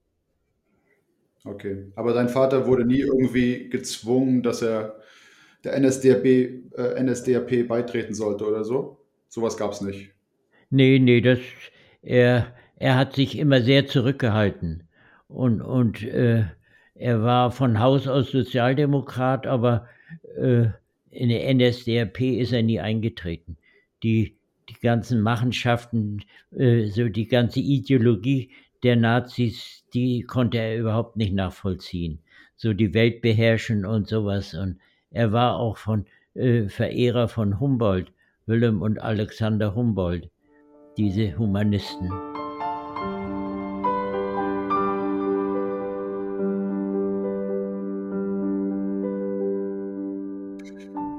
Okay, 1.46 1.92
aber 1.96 2.14
dein 2.14 2.30
Vater 2.30 2.66
wurde 2.66 2.84
nie 2.84 3.02
irgendwie 3.02 3.70
gezwungen, 3.70 4.42
dass 4.42 4.64
er 4.64 5.00
der 5.64 5.80
NSDAP, 5.80 6.26
äh, 6.26 7.04
NSDAP 7.04 7.68
beitreten 7.68 8.14
sollte 8.14 8.46
oder 8.46 8.64
so? 8.64 8.98
Sowas 9.28 9.58
gab 9.58 9.72
es 9.74 9.82
nicht. 9.82 10.12
Nee, 10.70 11.00
nee, 11.00 11.22
das, 11.22 11.40
er, 12.02 12.54
er 12.78 12.96
hat 12.96 13.16
sich 13.16 13.38
immer 13.38 13.62
sehr 13.62 13.88
zurückgehalten. 13.88 14.84
Und, 15.28 15.62
und 15.62 16.04
äh, 16.04 16.46
er 16.96 17.24
war 17.24 17.52
von 17.52 17.80
Haus 17.80 18.08
aus 18.08 18.32
Sozialdemokrat, 18.32 19.48
aber 19.48 19.88
äh, 20.38 20.66
in 21.12 21.30
der 21.30 21.54
NSDAP 21.54 22.22
ist 22.22 22.52
er 22.52 22.64
nie 22.64 22.80
eingetreten. 22.80 23.58
Die, 24.04 24.36
die 24.70 24.80
ganzen 24.82 25.22
Machenschaften, 25.22 26.24
äh, 26.56 26.88
so 26.88 27.08
die 27.10 27.28
ganze 27.28 27.60
Ideologie 27.60 28.52
der 28.84 28.96
Nazis, 28.96 29.84
die 29.94 30.22
konnte 30.22 30.58
er 30.58 30.78
überhaupt 30.78 31.18
nicht 31.18 31.34
nachvollziehen. 31.34 32.20
So 32.56 32.74
die 32.74 32.94
Welt 32.94 33.22
beherrschen 33.22 33.86
und 33.86 34.08
sowas. 34.08 34.54
Und 34.54 34.78
er 35.12 35.32
war 35.32 35.58
auch 35.58 35.78
von 35.78 36.06
äh, 36.36 36.70
Verehrer 36.70 37.28
von 37.28 37.60
Humboldt, 37.60 38.12
Wilhelm 38.46 38.82
und 38.82 39.00
Alexander 39.00 39.76
Humboldt, 39.76 40.30
diese 40.98 41.38
Humanisten. 41.38 42.12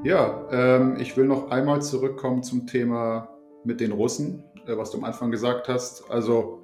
Ja, 0.03 0.49
ähm, 0.51 0.97
ich 0.99 1.17
will 1.17 1.27
noch 1.27 1.51
einmal 1.51 1.83
zurückkommen 1.83 2.43
zum 2.43 2.67
Thema 2.67 3.29
mit 3.65 3.81
den 3.81 3.93
Russen, 3.93 4.43
äh, 4.67 4.77
was 4.77 4.91
du 4.91 4.99
am 4.99 5.05
Anfang 5.05 5.31
gesagt 5.31 5.69
hast. 5.69 6.11
Also 6.11 6.63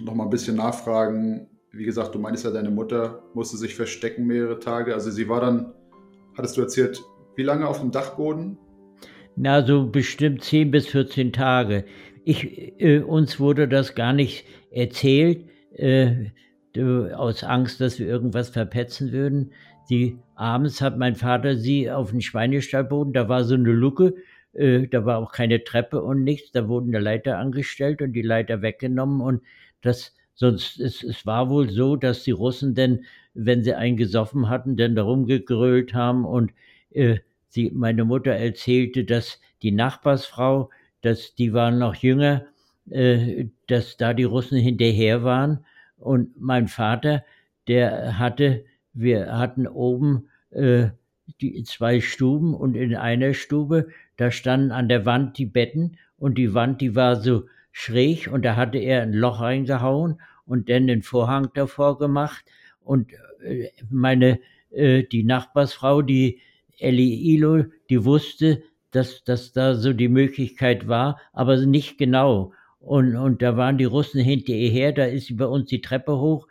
noch 0.00 0.14
mal 0.14 0.24
ein 0.24 0.30
bisschen 0.30 0.56
nachfragen. 0.56 1.48
Wie 1.72 1.84
gesagt, 1.84 2.14
du 2.14 2.18
meinst 2.18 2.44
ja, 2.44 2.50
deine 2.50 2.70
Mutter 2.70 3.22
musste 3.34 3.56
sich 3.56 3.74
verstecken 3.74 4.26
mehrere 4.26 4.60
Tage. 4.60 4.94
Also 4.94 5.10
sie 5.10 5.28
war 5.28 5.40
dann, 5.40 5.74
hattest 6.36 6.56
du 6.56 6.62
erzählt, 6.62 7.02
wie 7.36 7.42
lange 7.42 7.66
auf 7.66 7.80
dem 7.80 7.90
Dachboden? 7.90 8.58
Na, 9.36 9.64
so 9.66 9.86
bestimmt 9.86 10.44
10 10.44 10.70
bis 10.70 10.86
14 10.88 11.32
Tage. 11.32 11.84
Ich, 12.24 12.80
äh, 12.80 13.00
uns 13.00 13.40
wurde 13.40 13.68
das 13.68 13.94
gar 13.94 14.12
nicht 14.12 14.44
erzählt, 14.70 15.46
äh, 15.72 16.30
aus 17.14 17.44
Angst, 17.44 17.80
dass 17.80 17.98
wir 17.98 18.06
irgendwas 18.06 18.50
verpetzen 18.50 19.12
würden. 19.12 19.52
Die 19.90 20.18
abends 20.34 20.80
hat 20.80 20.98
mein 20.98 21.14
Vater 21.14 21.56
sie 21.56 21.90
auf 21.90 22.10
den 22.10 22.20
Schweinestallboden, 22.20 23.12
da 23.12 23.28
war 23.28 23.44
so 23.44 23.54
eine 23.54 23.70
Luke, 23.70 24.14
äh, 24.52 24.86
da 24.88 25.04
war 25.04 25.18
auch 25.18 25.32
keine 25.32 25.62
Treppe 25.62 26.02
und 26.02 26.24
nichts, 26.24 26.52
da 26.52 26.68
wurden 26.68 26.94
eine 26.94 27.04
Leiter 27.04 27.38
angestellt 27.38 28.02
und 28.02 28.12
die 28.12 28.22
Leiter 28.22 28.62
weggenommen 28.62 29.20
und 29.20 29.42
das, 29.82 30.14
sonst, 30.34 30.80
es, 30.80 31.02
es 31.02 31.26
war 31.26 31.50
wohl 31.50 31.68
so, 31.70 31.96
dass 31.96 32.24
die 32.24 32.30
Russen 32.30 32.74
denn, 32.74 33.04
wenn 33.34 33.62
sie 33.62 33.74
einen 33.74 33.96
gesoffen 33.96 34.48
hatten, 34.48 34.76
dann 34.76 34.94
darum 34.94 35.26
gegrölt 35.26 35.94
haben. 35.94 36.24
Und 36.24 36.52
äh, 36.90 37.18
sie, 37.48 37.70
meine 37.74 38.04
Mutter 38.04 38.32
erzählte, 38.32 39.04
dass 39.04 39.40
die 39.62 39.72
Nachbarsfrau, 39.72 40.70
dass 41.02 41.34
die 41.34 41.52
waren 41.52 41.78
noch 41.78 41.94
jünger, 41.94 42.46
äh, 42.90 43.46
dass 43.66 43.96
da 43.96 44.14
die 44.14 44.24
Russen 44.24 44.58
hinterher 44.58 45.22
waren. 45.22 45.64
Und 45.98 46.40
mein 46.40 46.68
Vater, 46.68 47.24
der 47.66 48.18
hatte 48.18 48.64
wir 48.94 49.36
hatten 49.36 49.66
oben 49.66 50.28
äh, 50.50 50.86
die 51.40 51.62
zwei 51.64 52.00
Stuben 52.00 52.54
und 52.54 52.76
in 52.76 52.94
einer 52.94 53.34
Stube, 53.34 53.88
da 54.16 54.30
standen 54.30 54.70
an 54.70 54.88
der 54.88 55.04
Wand 55.04 55.36
die 55.36 55.46
Betten. 55.46 55.98
Und 56.16 56.38
die 56.38 56.54
Wand, 56.54 56.80
die 56.80 56.94
war 56.94 57.16
so 57.16 57.46
schräg 57.72 58.30
und 58.32 58.44
da 58.44 58.56
hatte 58.56 58.78
er 58.78 59.02
ein 59.02 59.12
Loch 59.12 59.40
reingehauen 59.40 60.20
und 60.46 60.70
dann 60.70 60.86
den 60.86 61.02
Vorhang 61.02 61.50
davor 61.54 61.98
gemacht 61.98 62.44
und 62.84 63.12
äh, 63.42 63.68
meine, 63.90 64.38
äh, 64.70 65.02
die 65.04 65.24
Nachbarsfrau, 65.24 66.02
die 66.02 66.40
Ellie 66.78 67.34
Ilo, 67.34 67.64
die 67.90 68.04
wusste, 68.04 68.62
dass, 68.90 69.24
dass 69.24 69.52
da 69.52 69.74
so 69.74 69.92
die 69.92 70.08
Möglichkeit 70.08 70.86
war, 70.86 71.20
aber 71.32 71.56
nicht 71.56 71.98
genau. 71.98 72.52
Und, 72.78 73.16
und 73.16 73.42
da 73.42 73.56
waren 73.56 73.78
die 73.78 73.84
Russen 73.84 74.20
hinter 74.20 74.52
ihr 74.52 74.70
her, 74.70 74.92
da 74.92 75.04
ist 75.04 75.26
sie 75.26 75.34
bei 75.34 75.46
uns 75.46 75.68
die 75.68 75.80
Treppe 75.80 76.18
hoch, 76.18 76.46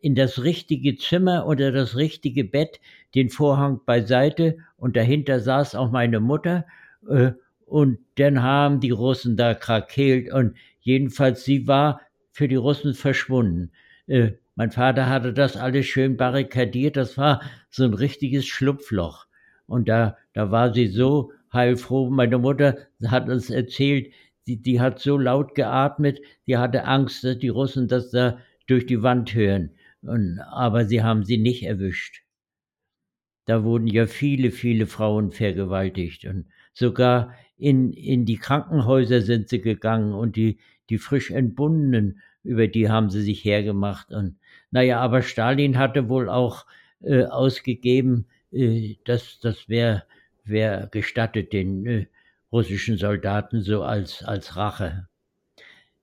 in 0.00 0.14
das 0.14 0.42
richtige 0.42 0.96
Zimmer 0.96 1.46
oder 1.46 1.70
das 1.70 1.96
richtige 1.96 2.44
Bett, 2.44 2.80
den 3.14 3.30
Vorhang 3.30 3.80
beiseite 3.86 4.58
und 4.76 4.96
dahinter 4.96 5.40
saß 5.40 5.74
auch 5.74 5.90
meine 5.90 6.20
Mutter. 6.20 6.66
Äh, 7.08 7.32
und 7.66 7.98
dann 8.16 8.42
haben 8.42 8.80
die 8.80 8.90
Russen 8.90 9.36
da 9.36 9.54
krakeelt 9.54 10.32
und 10.32 10.56
jedenfalls 10.80 11.44
sie 11.44 11.66
war 11.66 12.00
für 12.30 12.48
die 12.48 12.56
Russen 12.56 12.94
verschwunden. 12.94 13.70
Äh, 14.06 14.32
mein 14.56 14.70
Vater 14.70 15.08
hatte 15.08 15.32
das 15.32 15.56
alles 15.56 15.86
schön 15.86 16.16
barrikadiert, 16.16 16.96
das 16.96 17.16
war 17.16 17.42
so 17.70 17.84
ein 17.84 17.94
richtiges 17.94 18.46
Schlupfloch. 18.46 19.26
Und 19.66 19.88
da, 19.88 20.16
da 20.32 20.50
war 20.50 20.72
sie 20.72 20.88
so 20.88 21.32
heilfroh. 21.52 22.08
Meine 22.10 22.38
Mutter 22.38 22.78
hat 23.06 23.28
uns 23.28 23.50
erzählt, 23.50 24.12
die, 24.46 24.62
die 24.62 24.80
hat 24.80 24.98
so 24.98 25.18
laut 25.18 25.54
geatmet, 25.54 26.20
die 26.46 26.56
hatte 26.56 26.84
Angst, 26.84 27.22
dass 27.22 27.38
die 27.38 27.48
Russen 27.48 27.86
das 27.88 28.10
da 28.10 28.38
durch 28.66 28.86
die 28.86 29.02
Wand 29.02 29.34
hören. 29.34 29.72
Und, 30.02 30.40
aber 30.40 30.86
sie 30.86 31.02
haben 31.02 31.24
sie 31.24 31.36
nicht 31.36 31.64
erwischt. 31.64 32.22
Da 33.44 33.62
wurden 33.62 33.86
ja 33.86 34.06
viele, 34.06 34.50
viele 34.50 34.86
Frauen 34.86 35.32
vergewaltigt 35.32 36.24
und 36.24 36.46
sogar 36.72 37.34
in, 37.56 37.92
in 37.92 38.24
die 38.24 38.36
Krankenhäuser 38.36 39.20
sind 39.20 39.48
sie 39.48 39.60
gegangen 39.60 40.12
und 40.12 40.36
die, 40.36 40.58
die 40.90 40.98
frisch 40.98 41.30
Entbundenen, 41.30 42.20
über 42.42 42.68
die 42.68 42.88
haben 42.88 43.10
sie 43.10 43.22
sich 43.22 43.44
hergemacht. 43.44 44.12
Und 44.12 44.36
naja, 44.76 45.00
aber 45.00 45.22
Stalin 45.22 45.78
hatte 45.78 46.10
wohl 46.10 46.28
auch 46.28 46.66
äh, 47.02 47.24
ausgegeben, 47.24 48.26
äh, 48.52 48.96
dass 49.06 49.40
das 49.40 49.70
wäre 49.70 50.02
wär 50.44 50.88
gestattet 50.92 51.54
den 51.54 51.86
äh, 51.86 52.06
russischen 52.52 52.98
Soldaten 52.98 53.62
so 53.62 53.84
als, 53.84 54.22
als 54.22 54.54
Rache. 54.54 55.08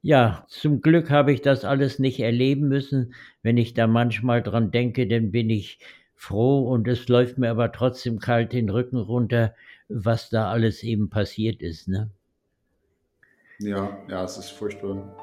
Ja, 0.01 0.43
zum 0.49 0.81
Glück 0.81 1.11
habe 1.11 1.31
ich 1.31 1.43
das 1.43 1.65
alles 1.65 1.99
nicht 1.99 2.19
erleben 2.19 2.67
müssen. 2.67 3.13
Wenn 3.43 3.57
ich 3.57 3.75
da 3.75 3.85
manchmal 3.85 4.41
dran 4.41 4.71
denke, 4.71 5.05
dann 5.05 5.29
bin 5.29 5.51
ich 5.51 5.77
froh 6.15 6.67
und 6.67 6.87
es 6.87 7.07
läuft 7.07 7.37
mir 7.37 7.51
aber 7.51 7.71
trotzdem 7.73 8.17
kalt 8.17 8.53
den 8.53 8.71
Rücken 8.71 8.97
runter, 8.97 9.53
was 9.87 10.31
da 10.31 10.49
alles 10.49 10.81
eben 10.81 11.11
passiert 11.11 11.61
ist. 11.61 11.87
Ne? 11.87 12.09
Ja, 13.59 13.95
ja, 14.09 14.23
es 14.23 14.39
ist 14.39 14.49
furchtbar. 14.49 15.15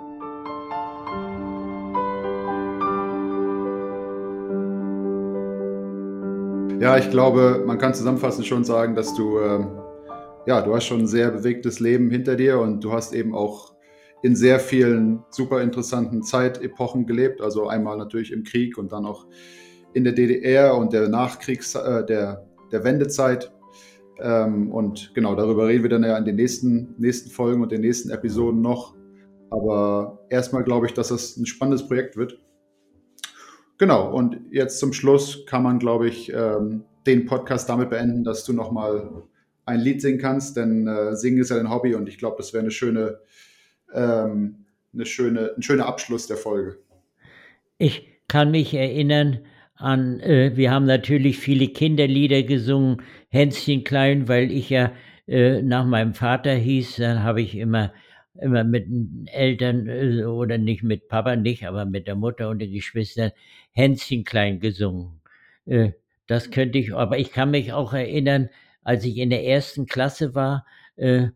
Ja, 6.80 6.96
ich 6.96 7.10
glaube, 7.10 7.62
man 7.66 7.76
kann 7.76 7.92
zusammenfassend 7.92 8.46
schon 8.46 8.64
sagen, 8.64 8.94
dass 8.94 9.14
du, 9.14 9.38
äh, 9.38 9.66
ja, 10.46 10.62
du 10.62 10.74
hast 10.74 10.86
schon 10.86 11.00
ein 11.00 11.06
sehr 11.06 11.30
bewegtes 11.30 11.78
Leben 11.78 12.10
hinter 12.10 12.36
dir 12.36 12.58
und 12.58 12.82
du 12.82 12.90
hast 12.90 13.12
eben 13.12 13.34
auch 13.34 13.74
in 14.22 14.34
sehr 14.34 14.58
vielen 14.58 15.22
super 15.28 15.60
interessanten 15.60 16.22
Zeitepochen 16.22 17.04
gelebt. 17.04 17.42
Also 17.42 17.68
einmal 17.68 17.98
natürlich 17.98 18.32
im 18.32 18.44
Krieg 18.44 18.78
und 18.78 18.92
dann 18.92 19.04
auch 19.04 19.26
in 19.92 20.04
der 20.04 20.14
DDR 20.14 20.74
und 20.74 20.94
der 20.94 21.10
Nachkriegs-, 21.10 21.74
äh, 21.74 22.06
der, 22.06 22.46
der 22.72 22.82
Wendezeit. 22.82 23.52
Ähm, 24.18 24.72
und 24.72 25.12
genau, 25.14 25.34
darüber 25.34 25.68
reden 25.68 25.82
wir 25.82 25.90
dann 25.90 26.02
ja 26.02 26.16
in 26.16 26.24
den 26.24 26.36
nächsten, 26.36 26.94
nächsten 26.96 27.28
Folgen 27.28 27.60
und 27.60 27.72
den 27.72 27.82
nächsten 27.82 28.08
Episoden 28.08 28.62
noch. 28.62 28.96
Aber 29.50 30.24
erstmal 30.30 30.64
glaube 30.64 30.86
ich, 30.86 30.94
dass 30.94 31.08
das 31.08 31.36
ein 31.36 31.44
spannendes 31.44 31.86
Projekt 31.86 32.16
wird. 32.16 32.40
Genau, 33.80 34.10
und 34.10 34.36
jetzt 34.50 34.78
zum 34.78 34.92
Schluss 34.92 35.46
kann 35.46 35.62
man, 35.62 35.78
glaube 35.78 36.06
ich, 36.06 36.30
ähm, 36.30 36.84
den 37.06 37.24
Podcast 37.24 37.66
damit 37.70 37.88
beenden, 37.88 38.24
dass 38.24 38.44
du 38.44 38.52
nochmal 38.52 39.22
ein 39.64 39.80
Lied 39.80 40.02
singen 40.02 40.18
kannst, 40.18 40.58
denn 40.58 40.86
äh, 40.86 41.16
Singen 41.16 41.40
ist 41.40 41.48
ja 41.48 41.56
dein 41.56 41.70
Hobby 41.70 41.94
und 41.94 42.06
ich 42.06 42.18
glaube, 42.18 42.36
das 42.36 42.52
wäre 42.52 42.60
eine 42.60 42.72
schöne, 42.72 43.20
ähm, 43.94 44.66
eine 44.92 45.06
schöne, 45.06 45.54
ein 45.56 45.62
schöner 45.62 45.86
Abschluss 45.86 46.26
der 46.26 46.36
Folge. 46.36 46.76
Ich 47.78 48.06
kann 48.28 48.50
mich 48.50 48.74
erinnern 48.74 49.38
an, 49.76 50.20
äh, 50.20 50.52
wir 50.56 50.72
haben 50.72 50.84
natürlich 50.84 51.38
viele 51.38 51.68
Kinderlieder 51.68 52.42
gesungen, 52.42 53.00
Hänschen 53.30 53.82
klein, 53.82 54.28
weil 54.28 54.52
ich 54.52 54.68
ja 54.68 54.92
äh, 55.26 55.62
nach 55.62 55.86
meinem 55.86 56.12
Vater 56.12 56.52
hieß, 56.52 56.96
dann 56.96 57.22
habe 57.22 57.40
ich 57.40 57.56
immer 57.56 57.94
immer 58.40 58.64
mit 58.64 58.86
den 58.86 59.26
Eltern 59.32 59.86
äh, 59.88 60.24
oder 60.24 60.58
nicht 60.58 60.82
mit 60.82 61.08
Papa 61.08 61.36
nicht, 61.36 61.66
aber 61.66 61.84
mit 61.84 62.06
der 62.06 62.16
Mutter 62.16 62.48
und 62.50 62.60
den 62.60 62.72
Geschwistern 62.72 63.32
Hänschen 63.72 64.24
klein 64.24 64.60
gesungen. 64.60 65.20
Äh, 65.66 65.92
das 66.26 66.50
könnte 66.50 66.78
ich, 66.78 66.94
aber 66.94 67.18
ich 67.18 67.32
kann 67.32 67.50
mich 67.50 67.72
auch 67.72 67.92
erinnern, 67.92 68.48
als 68.82 69.04
ich 69.04 69.18
in 69.18 69.30
der 69.30 69.44
ersten 69.44 69.86
Klasse 69.86 70.34
war, 70.34 70.66
äh, 70.96 71.28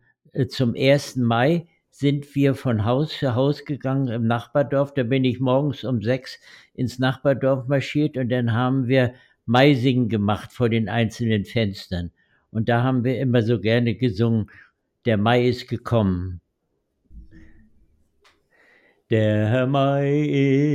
zum 0.49 0.75
1. 0.75 1.17
Mai 1.17 1.67
sind 1.89 2.35
wir 2.35 2.55
von 2.55 2.83
Haus 2.83 3.13
für 3.13 3.35
Haus 3.35 3.63
gegangen 3.63 4.09
im 4.09 4.27
Nachbardorf. 4.27 4.93
Da 4.93 5.03
bin 5.03 5.23
ich 5.23 5.39
morgens 5.39 5.85
um 5.85 6.01
sechs 6.01 6.39
ins 6.73 6.99
Nachbardorf 6.99 7.67
marschiert 7.67 8.17
und 8.17 8.29
dann 8.29 8.51
haben 8.51 8.87
wir 8.87 9.13
Maisingen 9.45 10.09
gemacht 10.09 10.51
vor 10.51 10.69
den 10.69 10.89
einzelnen 10.89 11.45
Fenstern. 11.45 12.11
Und 12.51 12.67
da 12.67 12.83
haben 12.83 13.03
wir 13.03 13.19
immer 13.19 13.41
so 13.43 13.59
gerne 13.61 13.95
gesungen, 13.95 14.51
der 15.05 15.17
Mai 15.17 15.47
ist 15.47 15.69
gekommen. 15.69 16.41
Der 19.11 19.67
Mai 19.67 20.23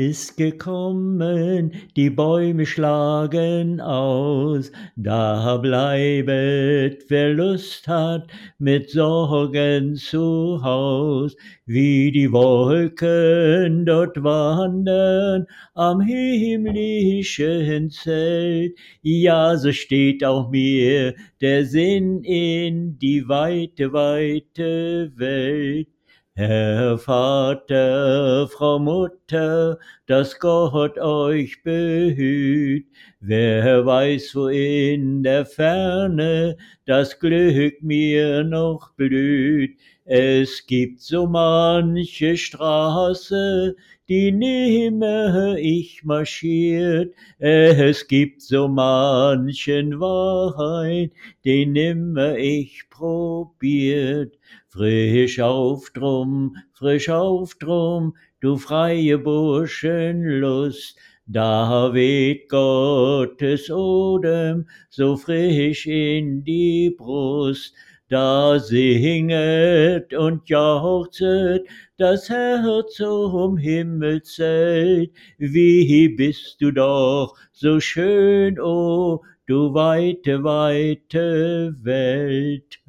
ist 0.08 0.36
gekommen, 0.36 1.72
die 1.96 2.10
Bäume 2.10 2.64
schlagen 2.64 3.80
aus, 3.80 4.70
da 4.94 5.56
bleibet, 5.56 7.06
wer 7.08 7.34
Lust 7.34 7.88
hat, 7.88 8.30
mit 8.56 8.90
Sorgen 8.90 9.96
zu 9.96 10.62
Haus, 10.62 11.34
wie 11.66 12.12
die 12.12 12.30
Wolken 12.30 13.84
dort 13.84 14.22
wandern 14.22 15.46
am 15.74 16.00
himmlischen 16.00 17.90
Zelt. 17.90 18.78
Ja, 19.02 19.56
so 19.56 19.72
steht 19.72 20.22
auch 20.24 20.50
mir 20.50 21.16
der 21.40 21.64
Sinn 21.64 22.22
in 22.22 22.96
die 22.96 23.28
weite, 23.28 23.92
weite 23.92 25.10
Welt. 25.16 25.88
Herr 26.36 26.96
Vater, 26.98 28.48
Frau 28.48 28.78
Mutter, 28.78 29.78
dass 30.06 30.38
Gott 30.38 30.98
euch 30.98 31.62
behüt. 31.62 32.86
Wer 33.20 33.84
weiß, 33.84 34.34
wo 34.34 34.48
in 34.48 35.22
der 35.22 35.44
Ferne 35.44 36.56
das 36.86 37.18
Glück 37.18 37.82
mir 37.82 38.44
noch 38.44 38.92
blüht. 38.94 39.76
Es 40.04 40.66
gibt 40.66 41.00
so 41.00 41.26
manche 41.26 42.36
Straße, 42.36 43.76
die 44.08 44.32
nimmer 44.32 45.56
ich 45.58 46.02
marschiert. 46.04 47.14
Es 47.38 48.08
gibt 48.08 48.42
so 48.42 48.66
manchen 48.66 50.00
Wahrheit, 50.00 51.12
den 51.44 51.72
nimmer 51.72 52.36
ich 52.36 52.88
probiert. 52.90 54.36
Frisch 54.72 55.40
auf 55.40 55.90
drum, 55.90 56.56
frisch 56.72 57.09
auf 57.09 57.56
drum, 57.56 58.14
du 58.40 58.56
freie 58.56 59.18
Burschenlust, 59.18 60.96
da 61.26 61.92
weht 61.92 62.48
Gottes 62.48 63.68
Odem 63.68 64.68
so 64.88 65.16
frisch 65.16 65.88
in 65.88 66.44
die 66.44 66.94
Brust, 66.97 67.74
da 68.09 68.61
singet 68.61 70.14
und 70.14 70.49
jauchzet 70.49 71.66
das 71.97 72.30
Herz 72.30 72.94
zum 72.94 73.57
Himmelzelt. 73.57 75.11
Wie 75.38 76.09
bist 76.11 76.61
du 76.61 76.70
doch 76.70 77.36
so 77.51 77.80
schön, 77.80 78.61
oh, 78.61 79.20
du 79.47 79.74
weite, 79.74 80.44
weite 80.44 81.74
Welt. 81.82 82.80